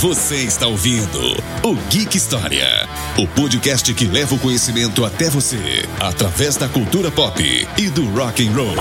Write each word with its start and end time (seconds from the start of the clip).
Você 0.00 0.36
está 0.36 0.68
ouvindo 0.68 1.18
o 1.64 1.74
Geek 1.90 2.16
História, 2.16 2.86
o 3.18 3.26
podcast 3.26 3.92
que 3.92 4.06
leva 4.06 4.36
o 4.36 4.38
conhecimento 4.38 5.04
até 5.04 5.28
você 5.28 5.58
através 5.98 6.56
da 6.56 6.68
cultura 6.68 7.10
pop 7.10 7.42
e 7.42 7.90
do 7.90 8.04
rock 8.10 8.46
and 8.46 8.52
roll. 8.52 8.76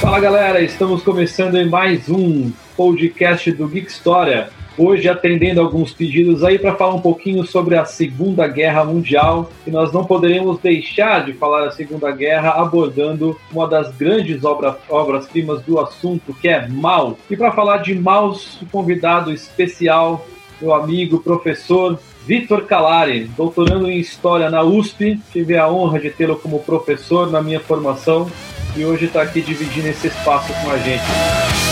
Fala 0.00 0.20
galera, 0.20 0.62
estamos 0.62 1.02
começando 1.02 1.56
em 1.56 1.68
mais 1.68 2.08
um 2.08 2.52
podcast 2.76 3.50
do 3.50 3.66
Geek 3.66 3.90
História. 3.90 4.50
Hoje 4.76 5.08
atendendo 5.08 5.60
alguns 5.60 5.92
pedidos 5.92 6.42
aí 6.42 6.58
para 6.58 6.74
falar 6.74 6.94
um 6.94 7.00
pouquinho 7.00 7.44
sobre 7.46 7.76
a 7.76 7.84
Segunda 7.84 8.48
Guerra 8.48 8.84
Mundial 8.84 9.48
e 9.64 9.70
nós 9.70 9.92
não 9.92 10.04
poderíamos 10.04 10.58
deixar 10.58 11.24
de 11.24 11.32
falar 11.32 11.66
da 11.66 11.70
Segunda 11.70 12.10
Guerra 12.10 12.50
abordando 12.50 13.38
uma 13.52 13.68
das 13.68 13.94
grandes 13.96 14.44
obra, 14.44 14.76
obras-primas 14.88 15.62
do 15.62 15.78
assunto 15.78 16.34
que 16.34 16.48
é 16.48 16.66
Maus. 16.66 17.16
E 17.30 17.36
para 17.36 17.52
falar 17.52 17.78
de 17.78 17.94
o 17.94 18.66
convidado 18.72 19.32
especial, 19.32 20.26
meu 20.60 20.74
amigo 20.74 21.20
professor 21.20 21.96
Vitor 22.26 22.62
Calari, 22.62 23.30
doutorando 23.36 23.88
em 23.88 23.98
História 23.98 24.50
na 24.50 24.62
USP, 24.62 25.20
tive 25.32 25.56
a 25.56 25.68
honra 25.70 26.00
de 26.00 26.10
tê-lo 26.10 26.36
como 26.36 26.58
professor 26.58 27.30
na 27.30 27.40
minha 27.40 27.60
formação 27.60 28.28
e 28.76 28.84
hoje 28.84 29.04
está 29.04 29.22
aqui 29.22 29.40
dividindo 29.40 29.86
esse 29.86 30.08
espaço 30.08 30.52
com 30.64 30.70
a 30.70 30.78
gente. 30.78 31.63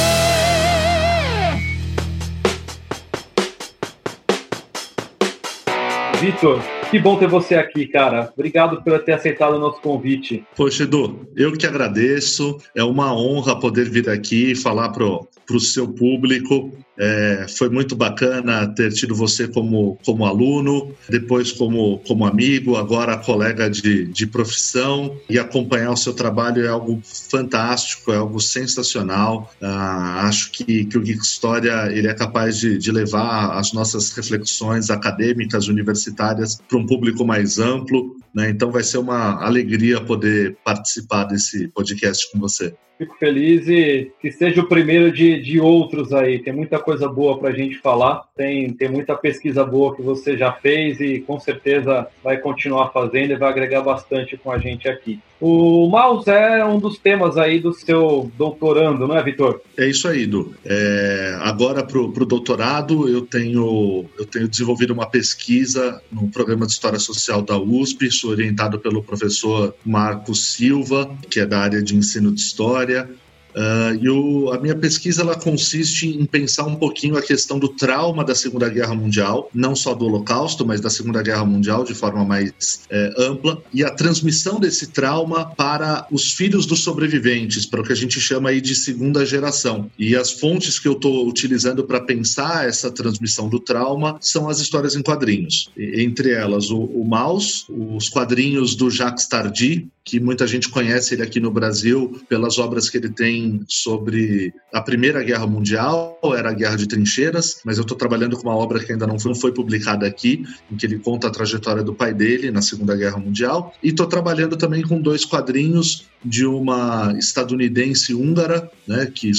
Vitor, 6.23 6.63
que 6.89 7.01
bom 7.01 7.19
ter 7.19 7.27
você 7.27 7.57
aqui, 7.57 7.85
cara. 7.85 8.33
Obrigado 8.33 8.81
por 8.81 8.97
ter 9.01 9.15
aceitado 9.15 9.55
o 9.55 9.59
nosso 9.59 9.81
convite. 9.81 10.45
Poxa, 10.55 10.85
Edu, 10.85 11.27
eu 11.35 11.53
que 11.53 11.67
agradeço. 11.67 12.59
É 12.77 12.85
uma 12.85 13.13
honra 13.13 13.59
poder 13.59 13.91
vir 13.91 14.09
aqui 14.09 14.53
e 14.53 14.55
falar 14.55 14.91
para 14.91 15.05
o 15.05 15.59
seu 15.59 15.89
público 15.89 16.71
é, 16.99 17.47
foi 17.57 17.69
muito 17.69 17.97
bacana 17.97 18.67
ter 18.75 18.93
tido 18.93 19.15
você 19.15 19.49
como, 19.49 19.99
como 20.05 20.27
aluno, 20.27 20.95
depois 21.09 21.51
como, 21.53 21.99
como 22.07 22.27
amigo, 22.27 22.77
agora 22.77 23.17
colega 23.17 23.71
de, 23.71 24.07
de 24.07 24.27
profissão 24.27 25.17
e 25.29 25.39
acompanhar 25.39 25.91
o 25.91 25.97
seu 25.97 26.13
trabalho 26.13 26.65
é 26.65 26.69
algo 26.69 27.01
fantástico, 27.03 28.13
é 28.13 28.17
algo 28.17 28.41
sensacional. 28.41 29.51
Ah, 29.61 30.27
acho 30.27 30.53
que, 30.53 30.85
que 30.85 30.99
o 30.99 31.01
Geek 31.01 31.23
História 31.23 31.91
ele 31.91 32.09
é 32.09 32.15
capaz 32.15 32.59
de, 32.59 32.77
de 32.79 32.93
levar 32.93 33.59
as 33.59 33.73
nossas 33.73 34.11
reflexões 34.13 34.91
acadêmicas, 34.91 35.69
universitárias 35.69 36.61
para 36.69 36.79
um 36.79 36.87
público 36.87 37.25
mais 37.25 37.59
amplo. 37.59 38.17
Né? 38.35 38.51
Então 38.51 38.71
vai 38.71 38.83
ser 38.83 38.99
uma 38.99 39.43
alegria 39.45 40.01
poder 40.01 40.57
participar 40.65 41.25
desse 41.25 41.69
podcast 41.69 42.31
com 42.31 42.39
você. 42.39 42.75
Fico 43.03 43.17
feliz 43.19 43.67
e 43.69 44.13
que 44.21 44.31
seja 44.31 44.61
o 44.61 44.69
primeiro 44.69 45.11
de, 45.11 45.43
de 45.43 45.59
outros 45.59 46.13
aí. 46.13 46.39
Tem 46.39 46.53
muita 46.53 46.79
coisa 46.79 47.09
boa 47.09 47.37
para 47.37 47.49
a 47.49 47.53
gente 47.53 47.77
falar, 47.79 48.23
tem, 48.37 48.73
tem 48.73 48.89
muita 48.89 49.17
pesquisa 49.17 49.65
boa 49.65 49.93
que 49.97 50.01
você 50.01 50.39
já 50.39 50.53
fez 50.53 51.01
e 51.01 51.19
com 51.19 51.41
certeza 51.41 52.07
vai 52.23 52.39
continuar 52.39 52.91
fazendo 52.91 53.33
e 53.33 53.37
vai 53.37 53.51
agregar 53.51 53.81
bastante 53.81 54.37
com 54.37 54.53
a 54.53 54.59
gente 54.59 54.89
aqui. 54.89 55.19
O 55.45 55.89
mouse 55.89 56.31
é 56.31 56.65
um 56.65 56.79
dos 56.79 56.99
temas 56.99 57.37
aí 57.37 57.59
do 57.59 57.73
seu 57.73 58.31
doutorando, 58.39 59.09
não 59.09 59.17
é, 59.17 59.23
Vitor? 59.25 59.61
É 59.77 59.89
isso 59.89 60.07
aí, 60.07 60.25
Du. 60.25 60.55
É, 60.65 61.37
agora, 61.41 61.83
para 61.83 61.99
o 61.99 62.25
doutorado, 62.25 63.09
eu 63.09 63.23
tenho, 63.23 64.05
eu 64.17 64.25
tenho 64.25 64.47
desenvolvido 64.47 64.93
uma 64.93 65.07
pesquisa 65.07 66.01
no 66.13 66.29
programa 66.29 66.65
de 66.65 66.71
História 66.71 67.01
Social 67.01 67.43
da 67.43 67.59
USP, 67.59 68.09
sou 68.13 68.31
orientado 68.31 68.79
pelo 68.79 69.03
professor 69.03 69.75
Marcos 69.85 70.53
Silva, 70.53 71.13
que 71.29 71.41
é 71.41 71.47
da 71.47 71.59
área 71.59 71.83
de 71.83 71.97
ensino 71.97 72.31
de 72.31 72.41
História. 72.41 73.11
Uh, 73.55 73.95
e 74.01 74.09
o, 74.09 74.53
a 74.53 74.59
minha 74.59 74.75
pesquisa 74.75 75.23
ela 75.23 75.37
consiste 75.37 76.09
em 76.09 76.25
pensar 76.25 76.65
um 76.65 76.77
pouquinho 76.77 77.17
a 77.17 77.23
questão 77.23 77.59
do 77.59 77.69
trauma 77.69 78.25
da 78.25 78.35
Segunda 78.35 78.69
Guerra 78.69 78.95
Mundial, 78.95 79.51
não 79.55 79.77
só 79.77 79.95
do 79.95 80.07
Holocausto, 80.07 80.67
mas 80.67 80.81
da 80.81 80.91
Segunda 80.91 81.23
Guerra 81.23 81.45
Mundial 81.45 81.85
de 81.85 81.95
forma 81.95 82.25
mais 82.25 82.81
é, 82.91 83.15
ampla, 83.19 83.63
e 83.73 83.85
a 83.85 83.91
transmissão 83.91 84.59
desse 84.59 84.89
trauma 84.89 85.47
para 85.55 86.07
os 86.11 86.33
filhos 86.33 86.67
dos 86.67 86.81
sobreviventes, 86.81 87.67
para 87.67 87.81
o 87.81 87.85
que 87.85 87.93
a 87.93 87.97
gente 87.97 88.21
chama 88.21 88.51
aí 88.51 88.61
de 88.61 88.75
segunda 88.75 89.25
geração. 89.27 89.91
E 89.99 90.17
as 90.17 90.33
fontes 90.33 90.79
que 90.79 90.89
eu 90.89 90.93
estou 90.93 91.29
utilizando 91.29 91.85
para 91.85 92.01
pensar 92.01 92.69
essa 92.69 92.91
transmissão 92.91 93.49
do 93.49 93.61
trauma 93.61 94.17
são 94.21 94.49
as 94.49 94.61
histórias 94.61 94.95
em 94.95 95.03
quadrinhos. 95.03 95.71
Entre 95.77 96.31
elas, 96.31 96.71
o, 96.71 96.79
o 96.79 97.05
Maus, 97.07 97.67
os 97.69 98.09
quadrinhos 98.09 98.75
do 98.75 98.91
Jacques 98.91 99.27
Tardy, 99.27 99.89
que 100.05 100.19
muita 100.19 100.47
gente 100.47 100.69
conhece 100.69 101.15
ele 101.15 101.23
aqui 101.23 101.39
no 101.39 101.51
Brasil 101.51 102.21
pelas 102.29 102.59
obras 102.59 102.91
que 102.91 102.97
ele 102.97 103.09
tem 103.09 103.63
sobre 103.69 104.53
a 104.73 104.81
Primeira 104.81 105.23
Guerra 105.23 105.47
Mundial, 105.47 106.19
era 106.37 106.51
a 106.51 106.55
Guerra 106.55 106.77
de 106.77 106.87
Trincheiras, 106.87 107.61
mas 107.65 107.77
eu 107.77 107.83
estou 107.83 107.97
trabalhando 107.97 108.37
com 108.37 108.49
uma 108.49 108.57
obra 108.57 108.83
que 108.83 108.93
ainda 108.93 109.07
não 109.07 109.19
foi, 109.19 109.33
não 109.33 109.41
foi, 109.41 109.53
publicada 109.53 110.07
aqui, 110.07 110.45
em 110.71 110.77
que 110.77 110.87
ele 110.87 110.99
conta 110.99 111.29
a 111.29 111.31
trajetória 111.31 111.83
do 111.83 111.95
pai 111.95 112.13
dele 112.13 112.51
na 112.51 112.63
Segunda 112.63 112.97
Guerra 112.97 113.19
Mundial, 113.19 113.75
e 113.83 113.89
estou 113.89 114.07
trabalhando 114.07 114.57
também 114.57 114.83
com 114.83 115.01
dois 115.01 115.25
quadrinhos 115.25 116.07
de 116.25 116.47
uma 116.47 117.15
estadunidense 117.19 118.15
húngara, 118.15 118.71
né, 118.87 119.07
que 119.13 119.31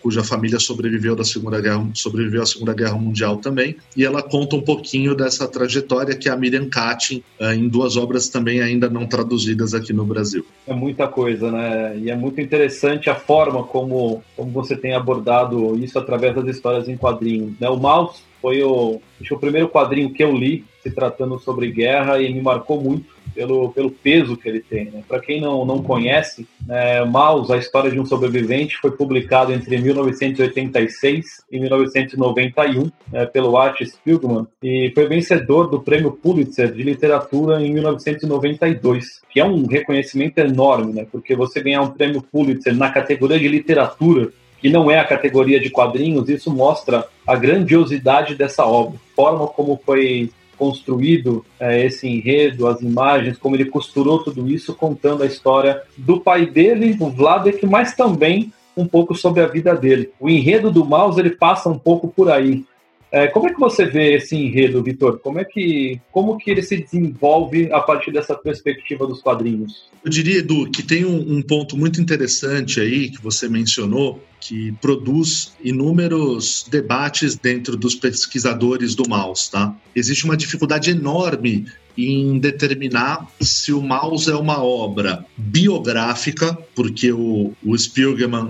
cuja 0.00 0.24
família 0.24 0.58
sobreviveu 0.58 1.14
da 1.14 1.24
Segunda 1.24 1.60
Guerra, 1.60 1.86
sobreviveu 1.94 2.42
à 2.42 2.46
Segunda 2.46 2.72
Guerra 2.72 2.96
Mundial 2.96 3.38
também, 3.38 3.76
e 3.96 4.04
ela 4.04 4.22
conta 4.22 4.56
um 4.56 4.62
pouquinho 4.62 5.14
dessa 5.14 5.46
trajetória 5.46 6.16
que 6.16 6.28
é 6.28 6.32
a 6.32 6.36
Miriam 6.36 6.68
Katin, 6.68 7.22
eh, 7.38 7.54
em 7.54 7.68
duas 7.68 7.96
obras 7.96 8.28
também 8.28 8.60
ainda 8.60 8.88
não 8.88 9.06
traduzidas 9.06 9.74
aqui 9.74 9.89
no 9.92 10.04
Brasil. 10.04 10.44
É 10.66 10.72
muita 10.72 11.06
coisa, 11.08 11.50
né? 11.50 11.98
E 11.98 12.10
é 12.10 12.16
muito 12.16 12.40
interessante 12.40 13.10
a 13.10 13.14
forma 13.14 13.64
como, 13.64 14.22
como 14.36 14.50
você 14.50 14.76
tem 14.76 14.94
abordado 14.94 15.76
isso 15.78 15.98
através 15.98 16.34
das 16.34 16.46
histórias 16.46 16.88
em 16.88 16.96
quadrinhos. 16.96 17.58
Né? 17.58 17.68
O 17.68 17.78
Maus 17.78 18.22
foi 18.40 18.62
o, 18.62 19.00
o 19.30 19.38
primeiro 19.38 19.68
quadrinho 19.68 20.12
que 20.12 20.24
eu 20.24 20.32
li 20.32 20.64
se 20.82 20.90
tratando 20.90 21.38
sobre 21.38 21.70
guerra 21.70 22.20
e 22.20 22.32
me 22.32 22.40
marcou 22.40 22.80
muito 22.80 23.19
pelo, 23.34 23.70
pelo 23.72 23.90
peso 23.90 24.36
que 24.36 24.48
ele 24.48 24.60
tem. 24.60 24.86
Né? 24.86 25.02
Para 25.06 25.20
quem 25.20 25.40
não, 25.40 25.64
não 25.64 25.82
conhece, 25.82 26.46
né, 26.66 27.04
Maus, 27.04 27.50
a 27.50 27.56
história 27.56 27.90
de 27.90 27.98
um 27.98 28.06
sobrevivente, 28.06 28.76
foi 28.76 28.90
publicado 28.90 29.52
entre 29.52 29.78
1986 29.78 31.42
e 31.50 31.60
1991 31.60 32.90
né, 33.12 33.26
pelo 33.26 33.56
Art 33.56 33.80
Spiegelman 33.82 34.46
e 34.62 34.90
foi 34.94 35.06
vencedor 35.06 35.68
do 35.68 35.80
Prêmio 35.80 36.12
Pulitzer 36.12 36.72
de 36.72 36.82
Literatura 36.82 37.60
em 37.60 37.72
1992, 37.72 39.20
que 39.30 39.40
é 39.40 39.44
um 39.44 39.66
reconhecimento 39.66 40.38
enorme, 40.38 40.92
né? 40.92 41.06
porque 41.10 41.34
você 41.34 41.60
ganhar 41.60 41.82
um 41.82 41.90
Prêmio 41.90 42.22
Pulitzer 42.22 42.74
na 42.74 42.90
categoria 42.90 43.38
de 43.38 43.48
literatura 43.48 44.30
que 44.60 44.68
não 44.68 44.90
é 44.90 44.98
a 44.98 45.06
categoria 45.06 45.58
de 45.58 45.70
quadrinhos, 45.70 46.28
isso 46.28 46.54
mostra 46.54 47.06
a 47.26 47.34
grandiosidade 47.34 48.34
dessa 48.34 48.64
obra, 48.66 48.96
a 48.96 49.16
forma 49.16 49.46
como 49.46 49.80
foi 49.84 50.30
construído 50.60 51.42
é, 51.58 51.86
esse 51.86 52.06
enredo, 52.06 52.68
as 52.68 52.82
imagens, 52.82 53.38
como 53.38 53.56
ele 53.56 53.64
costurou 53.64 54.22
tudo 54.22 54.46
isso, 54.46 54.74
contando 54.74 55.22
a 55.22 55.26
história 55.26 55.80
do 55.96 56.20
pai 56.20 56.44
dele, 56.44 56.94
o 57.00 57.08
Vladek, 57.08 57.64
mas 57.66 57.96
também 57.96 58.52
um 58.76 58.86
pouco 58.86 59.14
sobre 59.14 59.40
a 59.42 59.46
vida 59.46 59.74
dele. 59.74 60.10
O 60.20 60.28
enredo 60.28 60.70
do 60.70 60.84
Maus 60.84 61.16
ele 61.16 61.30
passa 61.30 61.70
um 61.70 61.78
pouco 61.78 62.08
por 62.08 62.30
aí. 62.30 62.62
É, 63.10 63.26
como 63.26 63.48
é 63.48 63.54
que 63.54 63.58
você 63.58 63.86
vê 63.86 64.14
esse 64.16 64.36
enredo, 64.36 64.82
Vitor? 64.82 65.18
Como 65.18 65.40
é 65.40 65.44
que 65.44 65.98
como 66.12 66.36
que 66.36 66.50
ele 66.50 66.62
se 66.62 66.76
desenvolve 66.76 67.72
a 67.72 67.80
partir 67.80 68.12
dessa 68.12 68.34
perspectiva 68.36 69.06
dos 69.06 69.20
quadrinhos? 69.20 69.90
Eu 70.04 70.10
diria, 70.10 70.38
Edu, 70.38 70.70
que 70.70 70.82
tem 70.82 71.04
um, 71.04 71.38
um 71.38 71.42
ponto 71.42 71.76
muito 71.76 72.00
interessante 72.00 72.80
aí 72.80 73.08
que 73.08 73.20
você 73.20 73.48
mencionou, 73.48 74.20
que 74.40 74.72
produz 74.80 75.52
inúmeros 75.62 76.66
debates 76.68 77.36
dentro 77.36 77.76
dos 77.76 77.94
pesquisadores 77.94 78.94
do 78.94 79.08
mouse, 79.08 79.50
tá? 79.50 79.76
Existe 79.94 80.24
uma 80.24 80.36
dificuldade 80.36 80.90
enorme 80.90 81.66
em 81.96 82.38
determinar 82.38 83.26
se 83.40 83.72
o 83.72 83.82
mouse 83.82 84.30
é 84.30 84.34
uma 84.34 84.62
obra 84.62 85.24
biográfica, 85.36 86.56
porque 86.74 87.12
o, 87.12 87.52
o 87.64 87.76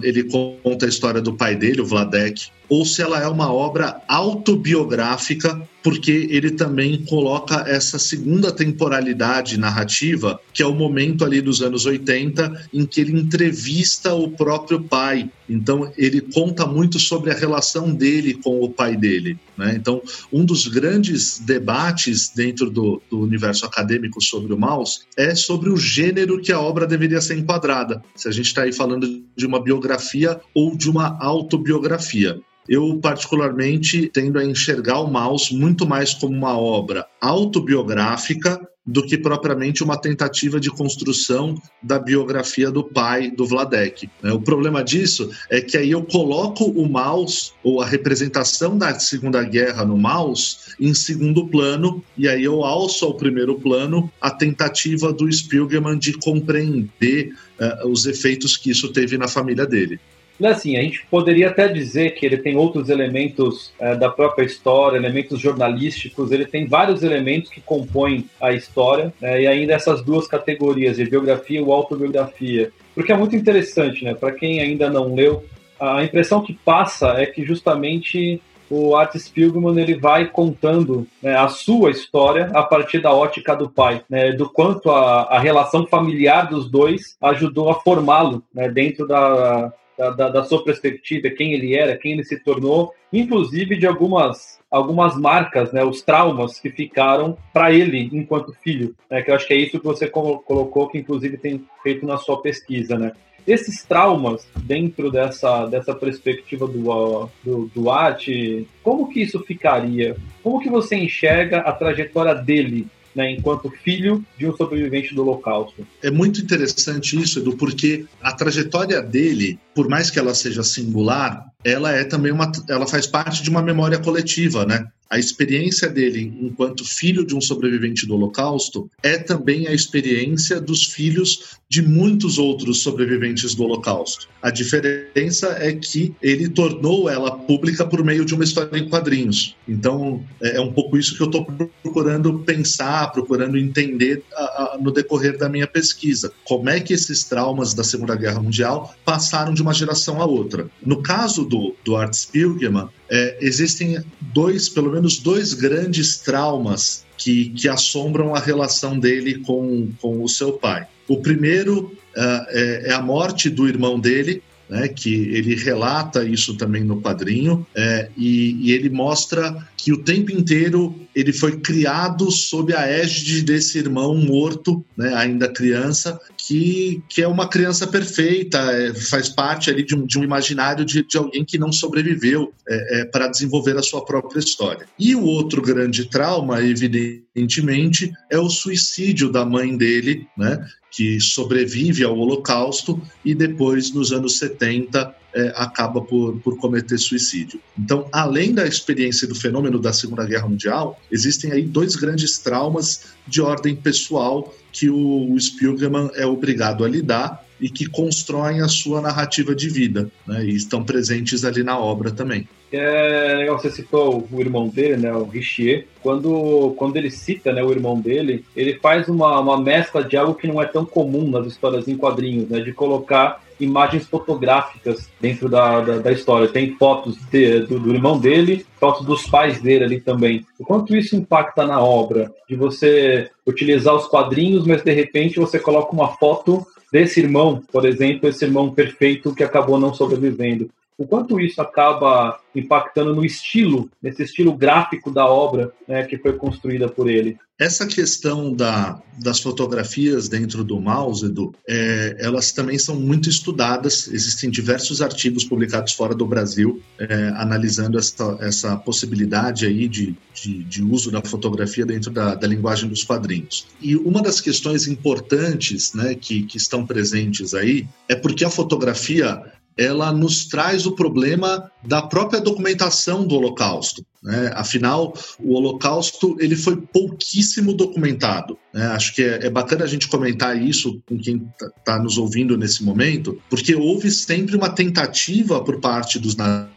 ele 0.03 0.25
conta 0.25 0.87
a 0.87 0.89
história 0.89 1.21
do 1.21 1.35
pai 1.35 1.57
dele, 1.57 1.81
o 1.81 1.87
Vladek, 1.87 2.51
ou 2.71 2.85
se 2.85 3.03
ela 3.03 3.21
é 3.21 3.27
uma 3.27 3.53
obra 3.53 4.01
autobiográfica, 4.07 5.61
porque 5.83 6.29
ele 6.31 6.53
também 6.53 7.05
coloca 7.05 7.65
essa 7.67 7.99
segunda 7.99 8.53
temporalidade 8.53 9.59
narrativa, 9.59 10.41
que 10.53 10.63
é 10.63 10.67
o 10.67 10.75
momento 10.75 11.25
ali 11.25 11.41
dos 11.41 11.63
anos 11.63 11.85
80 11.85 12.69
em 12.73 12.87
que 12.87 13.01
ele 13.01 13.19
entrevista 13.19 14.15
o 14.15 14.31
próprio 14.31 14.81
pai. 14.81 15.29
Então 15.49 15.91
ele 15.99 16.21
conta 16.21 16.65
muito 16.65 17.01
sobre 17.01 17.33
a 17.33 17.35
relação 17.35 17.93
dele 17.93 18.35
com 18.35 18.61
o 18.61 18.71
pai 18.71 18.97
dele. 18.97 19.37
Né? 19.59 19.75
Então 19.75 20.01
um 20.33 20.45
dos 20.45 20.69
grandes 20.69 21.41
debates 21.41 22.31
dentro 22.33 22.71
do, 22.71 23.03
do 23.11 23.27
universo 23.31 23.65
acadêmico 23.65 24.23
sobre 24.23 24.53
o 24.53 24.59
Maus 24.59 25.07
é 25.17 25.35
sobre 25.35 25.71
o 25.71 25.77
gênero 25.77 26.41
que 26.41 26.53
a 26.53 26.61
obra 26.61 26.87
deveria 26.87 27.21
ser 27.21 27.39
enquadrada. 27.39 28.03
Se 28.15 28.29
a 28.29 28.33
gente 28.33 28.47
está 28.47 28.63
aí 28.63 28.73
falando 28.73 29.25
de 29.35 29.47
uma 29.47 29.63
biografia 29.63 30.41
ou 30.55 30.77
de 30.77 30.91
uma 30.91 31.17
autobiografia 31.21 32.41
eu 32.69 33.01
particularmente 33.01 34.09
tendo 34.15 34.39
a 34.39 34.45
enxergar 34.45 35.01
o 35.01 35.11
Maus 35.11 35.51
muito 35.51 35.85
mais 35.85 36.15
como 36.15 36.37
uma 36.37 36.57
obra 36.57 37.05
autobiográfica 37.21 38.61
do 38.87 39.05
que 39.05 39.19
propriamente 39.19 39.85
uma 39.85 39.97
tentativa 39.97 40.59
de 40.59 40.71
construção 40.71 41.55
da 41.83 41.99
biografia 41.99 42.71
do 42.71 42.83
pai 42.83 43.31
do 43.31 43.47
Vladek. 43.47 44.09
Né? 44.23 44.33
O 44.33 44.41
problema 44.41 44.83
disso 44.83 45.31
é 45.51 45.61
que 45.61 45.77
aí 45.77 45.91
eu 45.91 46.03
coloco 46.03 46.65
o 46.65 46.89
mouse, 46.89 47.53
ou 47.63 47.81
a 47.83 47.87
representação 47.87 48.77
da 48.77 48.99
Segunda 48.99 49.43
Guerra 49.45 49.85
no 49.85 49.97
mouse, 49.97 50.57
em 50.81 50.95
segundo 50.95 51.47
plano, 51.47 52.03
e 52.17 52.27
aí 52.27 52.43
eu 52.43 52.65
alço 52.65 53.05
ao 53.05 53.15
primeiro 53.15 53.61
plano 53.61 54.11
a 54.21 54.31
tentativa 54.31 55.13
do 55.13 55.31
Spielman 55.31 55.99
de 55.99 56.15
compreender 56.15 57.35
uh, 57.61 57.89
os 57.89 58.07
efeitos 58.07 58.57
que 58.57 58.71
isso 58.71 58.93
teve 58.93 59.19
na 59.19 59.29
família 59.29 59.67
dele. 59.67 60.01
Assim, 60.47 60.77
a 60.77 60.83
gente 60.83 61.05
poderia 61.11 61.49
até 61.49 61.69
dizer 61.69 62.11
que 62.11 62.25
ele 62.25 62.39
tem 62.39 62.57
outros 62.57 62.89
elementos 62.89 63.73
é, 63.79 63.95
da 63.95 64.09
própria 64.09 64.45
história, 64.45 64.97
elementos 64.97 65.41
jornalísticos, 65.41 66.33
ele 66.33 66.47
tem 66.47 66.67
vários 66.67 67.03
elementos 67.03 67.51
que 67.51 67.61
compõem 67.61 68.27
a 68.41 68.53
história, 68.53 69.13
né, 69.21 69.43
e 69.43 69.47
ainda 69.47 69.75
essas 69.75 70.03
duas 70.03 70.27
categorias, 70.27 70.97
de 70.97 71.05
biografia 71.05 71.63
ou 71.63 71.73
autobiografia. 71.73 72.73
Porque 72.95 73.13
é 73.13 73.17
muito 73.17 73.37
interessante, 73.37 74.05
né? 74.05 74.15
Para 74.15 74.33
quem 74.33 74.61
ainda 74.61 74.91
não 74.91 75.15
leu, 75.15 75.45
a 75.79 76.03
impressão 76.05 76.43
que 76.43 76.53
passa 76.53 77.15
é 77.17 77.27
que 77.27 77.45
justamente 77.45 78.41
o 78.71 78.95
Art 78.95 79.17
Spiegelman 79.17 79.79
ele 79.79 79.97
vai 79.97 80.29
contando 80.29 81.07
né, 81.21 81.37
a 81.37 81.49
sua 81.49 81.91
história 81.91 82.51
a 82.55 82.63
partir 82.63 83.01
da 83.01 83.13
ótica 83.13 83.57
do 83.57 83.69
pai, 83.69 84.03
né, 84.09 84.33
do 84.33 84.49
quanto 84.49 84.91
a, 84.91 85.23
a 85.23 85.41
relação 85.41 85.87
familiar 85.87 86.49
dos 86.49 86.71
dois 86.71 87.17
ajudou 87.21 87.69
a 87.69 87.81
formá-lo 87.81 88.43
né, 88.55 88.69
dentro 88.69 89.09
da, 89.09 89.73
da, 90.11 90.29
da, 90.29 90.45
sua 90.45 90.65
perspectiva, 90.65 91.29
quem 91.31 91.53
ele 91.53 91.77
era, 91.77 91.97
quem 91.97 92.13
ele 92.13 92.25
se 92.25 92.39
tornou, 92.39 92.95
inclusive 93.13 93.77
de 93.77 93.87
algumas 93.87 94.59
algumas 94.71 95.17
marcas, 95.17 95.73
né, 95.73 95.83
os 95.83 96.01
traumas 96.01 96.61
que 96.61 96.71
ficaram 96.71 97.37
para 97.53 97.73
ele 97.73 98.09
enquanto 98.13 98.55
filho, 98.63 98.95
né, 99.11 99.21
que 99.21 99.29
eu 99.29 99.35
acho 99.35 99.47
que 99.47 99.53
é 99.53 99.57
isso 99.57 99.81
que 99.81 99.85
você 99.85 100.07
colocou, 100.07 100.89
que 100.89 100.99
inclusive 100.99 101.37
tem 101.37 101.67
feito 101.83 102.07
na 102.07 102.17
sua 102.17 102.41
pesquisa, 102.41 102.97
né. 102.97 103.13
Esses 103.47 103.83
traumas 103.83 104.47
dentro 104.57 105.11
dessa, 105.11 105.67
dessa 105.67 105.93
perspectiva 105.93 106.69
do, 106.69 107.29
do, 107.43 107.71
do 107.75 107.91
arte, 107.91 108.69
como 108.83 109.09
que 109.09 109.23
isso 109.23 109.41
ficaria? 109.41 110.17
Como 110.43 110.61
que 110.61 110.71
você 110.71 110.95
enxerga 110.95 111.59
a 111.61 111.73
trajetória 111.73 112.35
dele 112.35 112.87
né, 113.21 113.33
enquanto 113.33 113.71
filho 113.71 114.25
de 114.39 114.49
um 114.49 114.57
sobrevivente 114.57 115.15
do 115.15 115.21
Holocausto. 115.21 115.87
É 116.03 116.11
muito 116.11 116.41
interessante 116.41 117.21
isso, 117.21 117.39
Edu, 117.39 117.55
porque 117.55 118.07
a 118.23 118.33
trajetória 118.33 119.03
dele, 119.03 119.59
por 119.75 119.89
mais 119.89 120.11
que 120.11 120.19
ela 120.19 120.35
seja 120.35 120.63
singular, 120.63 121.47
ela 121.63 121.93
é 121.93 122.03
também 122.03 122.33
uma, 122.33 122.51
ela 122.67 122.87
faz 122.87 123.07
parte 123.07 123.43
de 123.43 123.51
uma 123.51 123.61
memória 123.61 123.99
coletiva, 123.99 124.65
né? 124.65 124.89
A 125.11 125.19
experiência 125.19 125.89
dele 125.89 126.33
enquanto 126.41 126.85
filho 126.85 127.27
de 127.27 127.35
um 127.35 127.41
sobrevivente 127.41 128.07
do 128.07 128.15
Holocausto 128.15 128.89
é 129.03 129.19
também 129.19 129.67
a 129.67 129.73
experiência 129.73 130.61
dos 130.61 130.85
filhos 130.85 131.59
de 131.69 131.83
muitos 131.83 132.39
outros 132.39 132.81
sobreviventes 132.81 133.53
do 133.53 133.65
Holocausto. 133.65 134.29
A 134.41 134.51
diferença 134.51 135.57
é 135.59 135.73
que 135.73 136.15
ele 136.23 136.49
tornou 136.49 137.11
ela 137.11 137.37
pública 137.39 137.85
por 137.85 138.05
meio 138.05 138.25
de 138.25 138.35
uma 138.35 138.45
história 138.45 138.79
em 138.79 138.89
quadrinhos. 138.89 139.57
Então, 139.67 140.25
é, 140.41 140.57
é 140.57 140.61
um 140.61 140.73
pouco 140.73 140.97
isso 140.97 141.17
que 141.17 141.23
eu 141.23 141.27
estou 141.27 141.45
procurando 141.83 142.39
pensar, 142.41 143.11
procurando 143.13 143.59
entender 143.59 144.23
a, 144.35 144.43
a, 144.43 144.79
no 144.81 144.93
decorrer 144.93 145.37
da 145.37 145.49
minha 145.49 145.67
pesquisa. 145.67 146.33
Como 146.45 146.71
é 146.71 146.79
que 146.79 146.93
esses 146.93 147.25
traumas 147.25 147.75
da 147.75 147.83
Segunda 147.83 148.15
Guerra 148.15 148.41
Mundial 148.41 148.95
passaram 149.05 149.55
de 149.55 149.63
uma 149.63 149.75
geração 149.75 150.23
a 150.23 150.25
outra? 150.25 150.69
No 150.85 151.03
caso 151.03 151.45
do, 151.45 151.75
do 151.85 151.97
Art 151.97 152.15
Spiegelman, 152.15 152.89
é, 153.11 153.39
existem 153.41 154.03
dois, 154.21 154.69
pelo 154.69 154.93
menos 154.93 155.19
dois 155.19 155.53
grandes 155.53 156.19
traumas 156.19 157.05
que, 157.19 157.51
que 157.51 157.69
assombram 157.69 158.35
a 158.35 158.39
relação 158.39 158.99
dele 158.99 159.39
com, 159.41 159.91
com 160.01 160.23
o 160.23 160.29
seu 160.29 160.53
pai. 160.53 160.87
O 161.09 161.19
primeiro 161.21 161.87
uh, 162.17 162.47
é, 162.49 162.83
é, 162.87 162.93
a 162.93 163.03
morte 163.03 163.51
do 163.51 163.69
irmão 163.69 163.99
dele, 163.99 164.43
né, 164.71 164.87
que 164.87 165.13
ele 165.13 165.57
relata 165.57 166.25
isso 166.25 166.57
também 166.57 166.85
no 166.85 167.03
quadrinho, 167.03 167.67
é, 167.75 168.09
e, 168.17 168.69
e, 168.69 168.73
ele 168.73 168.89
mostra 168.89 169.69
que 169.77 169.93
o 169.93 170.03
tempo 170.03 170.31
inteiro 170.31 170.95
ele 171.13 171.33
foi 171.33 171.59
criado 171.59 172.31
sob 172.31 172.73
a 172.73 172.87
égide 172.87 173.43
desse 173.43 173.79
irmão 173.79 174.15
morto, 174.15 174.85
né, 174.97 175.13
ainda 175.15 175.49
criança, 175.49 176.21
que, 176.39 177.03
que 177.09 177.21
é 177.21 177.27
uma 177.27 177.49
criança 177.49 177.87
perfeita, 177.87 178.59
é, 178.59 178.95
faz 178.95 179.29
parte 179.29 179.71
ali 179.71 179.85
de 179.85 179.97
um, 179.97 180.07
de 180.07 180.19
um 180.19 180.23
imaginário 180.23 180.85
de, 180.85 181.05
de 181.05 181.19
alguém 181.19 181.45
que 181.45 181.59
não 181.59 181.73
sobreviveu 181.73 182.53
é, 182.69 183.01
é 183.01 183.05
para 183.05 183.27
desenvolver 183.27 183.77
a 183.77 183.83
sua 183.83 184.05
própria 184.05 184.39
história. 184.39 184.87
E 184.97 185.17
o 185.17 185.25
outro 185.25 185.61
grande 185.61 186.05
trauma, 186.05 186.63
evidentemente, 186.63 188.13
é 188.31 188.39
o 188.39 188.49
suicídio 188.49 189.33
da 189.33 189.45
mãe 189.45 189.77
dele, 189.77 190.29
né, 190.39 190.65
que 190.91 191.21
sobrevive 191.21 192.05
ao 192.05 192.19
Holocausto 192.19 193.01
e 193.25 193.35
depois, 193.35 193.93
nos 193.93 194.13
anos 194.13 194.39
70, 194.39 195.15
é, 195.33 195.53
acaba 195.55 196.01
por, 196.01 196.39
por 196.41 196.59
cometer 196.59 196.99
suicídio. 196.99 197.61
Então, 197.79 198.09
além 198.11 198.53
da 198.53 198.67
experiência 198.67 199.29
do 199.29 199.35
fenômeno 199.35 199.79
da 199.79 199.93
Segunda 199.93 200.27
Guerra 200.27 200.49
Mundial, 200.49 201.01
existem 201.11 201.53
aí 201.53 201.63
dois 201.63 201.95
grandes 201.95 202.39
traumas 202.39 203.05
de 203.27 203.41
ordem 203.41 203.77
pessoal 203.77 204.53
que 204.73 204.91
o, 204.91 205.37
Spielman 205.39 206.11
é 206.15 206.27
obrigado 206.27 206.85
a 206.85 206.89
lidar 206.89 207.45
e 207.61 207.69
que 207.69 207.87
constroem 207.87 208.61
a 208.61 208.69
sua 208.69 209.01
narrativa 209.01 209.55
de 209.55 209.69
vida, 209.69 210.11
né? 210.27 210.45
E 210.45 210.55
estão 210.55 210.83
presentes 210.83 211.45
ali 211.45 211.63
na 211.63 211.79
obra 211.79 212.11
também. 212.11 212.49
É 212.73 213.35
legal, 213.37 213.59
você 213.59 213.71
citou 213.71 214.27
o 214.31 214.41
irmão 214.41 214.69
dele, 214.69 214.97
né, 214.97 215.13
o 215.13 215.25
Richier. 215.25 215.87
Quando, 216.03 216.73
quando 216.77 216.97
ele 216.97 217.11
cita 217.11 217.53
né, 217.53 217.63
o 217.65 217.73
irmão 217.73 218.01
dele, 218.01 218.45
ele 218.55 218.79
faz 218.79 219.09
uma, 219.09 219.41
uma 219.41 219.61
mescla 219.61 220.05
de 220.05 220.17
algo 220.17 220.35
que 220.35 220.47
não 220.47 220.63
é 220.63 220.67
tão 220.67 220.85
comum 220.85 221.29
nas 221.29 221.47
histórias 221.47 221.89
em 221.89 221.97
quadrinhos, 221.97 222.49
né, 222.49 222.61
de 222.61 222.73
colocar 222.73 223.43
imagens 223.59 224.07
fotográficas 224.07 225.11
dentro 225.21 225.49
da, 225.49 225.81
da, 225.81 225.99
da 225.99 226.13
história. 226.13 226.49
Tem 226.49 226.77
fotos 226.77 227.17
de, 227.31 227.61
do, 227.61 227.79
do, 227.79 227.93
irmão 227.93 228.19
dele, 228.19 228.65
fotos 228.79 229.05
dos 229.05 229.27
pais 229.27 229.61
dele 229.61 229.85
ali 229.85 230.01
também. 230.01 230.47
O 230.59 230.65
quanto 230.65 230.97
isso 230.97 231.17
impacta 231.17 231.67
na 231.67 231.81
obra? 231.81 232.33
De 232.49 232.57
você 232.57 233.29
utilizar 233.47 233.95
os 233.95 234.07
quadrinhos, 234.07 234.67
mas 234.67 234.83
de 234.83 234.93
repente 234.93 235.39
você 235.39 235.59
coloca 235.59 235.93
uma 235.93 236.09
foto 236.17 236.67
desse 236.93 237.21
irmão, 237.21 237.63
por 237.73 237.87
exemplo, 237.87 238.29
esse 238.29 238.45
irmão 238.45 238.73
perfeito 238.73 239.35
que 239.35 239.45
acabou 239.45 239.79
não 239.79 239.95
sobrevivendo. 239.95 240.71
O 241.01 241.07
quanto 241.07 241.41
isso 241.41 241.63
acaba 241.63 242.39
impactando 242.55 243.15
no 243.15 243.25
estilo, 243.25 243.91
nesse 244.03 244.23
estilo 244.23 244.53
gráfico 244.53 245.11
da 245.11 245.25
obra 245.25 245.73
né, 245.89 246.03
que 246.03 246.19
foi 246.19 246.35
construída 246.35 246.91
por 246.91 247.09
ele. 247.09 247.39
Essa 247.59 247.87
questão 247.87 248.53
da, 248.53 249.01
das 249.19 249.41
fotografias 249.41 250.29
dentro 250.29 250.63
do 250.63 250.79
mouse, 250.79 251.25
Edu, 251.25 251.55
é, 251.67 252.17
elas 252.19 252.53
também 252.53 252.79
são 252.79 252.97
muito 252.97 253.31
estudadas. 253.31 254.09
Existem 254.09 254.51
diversos 254.51 255.01
artigos 255.01 255.45
publicados 255.45 255.95
fora 255.95 256.15
do 256.15 256.27
Brasil 256.27 256.83
é, 256.99 257.33
analisando 257.37 257.99
essa, 257.99 258.37
essa 258.41 258.77
possibilidade 258.77 259.65
aí 259.65 259.89
de, 259.89 260.15
de, 260.35 260.65
de, 260.65 260.83
uso 260.83 261.11
da 261.11 261.23
fotografia 261.23 261.87
dentro 261.87 262.11
da, 262.11 262.35
da 262.35 262.47
linguagem 262.47 262.91
dos 262.91 263.05
quadrinhos. 263.05 263.67
E 263.81 263.97
uma 263.97 264.21
das 264.21 264.39
questões 264.39 264.87
importantes 264.87 265.95
né, 265.95 266.15
que, 266.15 266.43
que 266.43 266.59
estão 266.59 266.87
presentes 266.87 267.55
aí 267.55 267.87
é 268.07 268.15
porque 268.15 268.45
a 268.45 268.51
fotografia 268.51 269.43
ela 269.81 270.13
nos 270.13 270.45
traz 270.45 270.85
o 270.85 270.93
problema 270.93 271.71
da 271.83 272.03
própria 272.03 272.39
documentação 272.39 273.27
do 273.27 273.35
Holocausto. 273.35 274.05
Né? 274.23 274.53
Afinal, 274.55 275.15
o 275.39 275.55
Holocausto 275.55 276.37
ele 276.39 276.55
foi 276.55 276.77
pouquíssimo 276.77 277.73
documentado. 277.73 278.59
Né? 278.75 278.87
Acho 278.89 279.15
que 279.15 279.23
é, 279.23 279.47
é, 279.47 279.51
bacana 279.51 279.85
a 279.85 279.89
gente 279.89 280.07
comentar 280.07 280.61
isso 280.61 281.01
com 281.09 281.19
quem 281.19 281.49
está 281.53 281.71
tá 281.83 281.99
nos 281.99 282.19
ouvindo 282.19 282.59
nesse 282.59 282.85
momento, 282.85 283.41
porque 283.49 283.75
houve 283.75 284.11
sempre 284.11 284.55
uma 284.55 284.69
tentativa 284.69 285.65
por 285.65 285.81
parte 285.81 286.19
dos 286.19 286.37
nazistas 286.37 286.70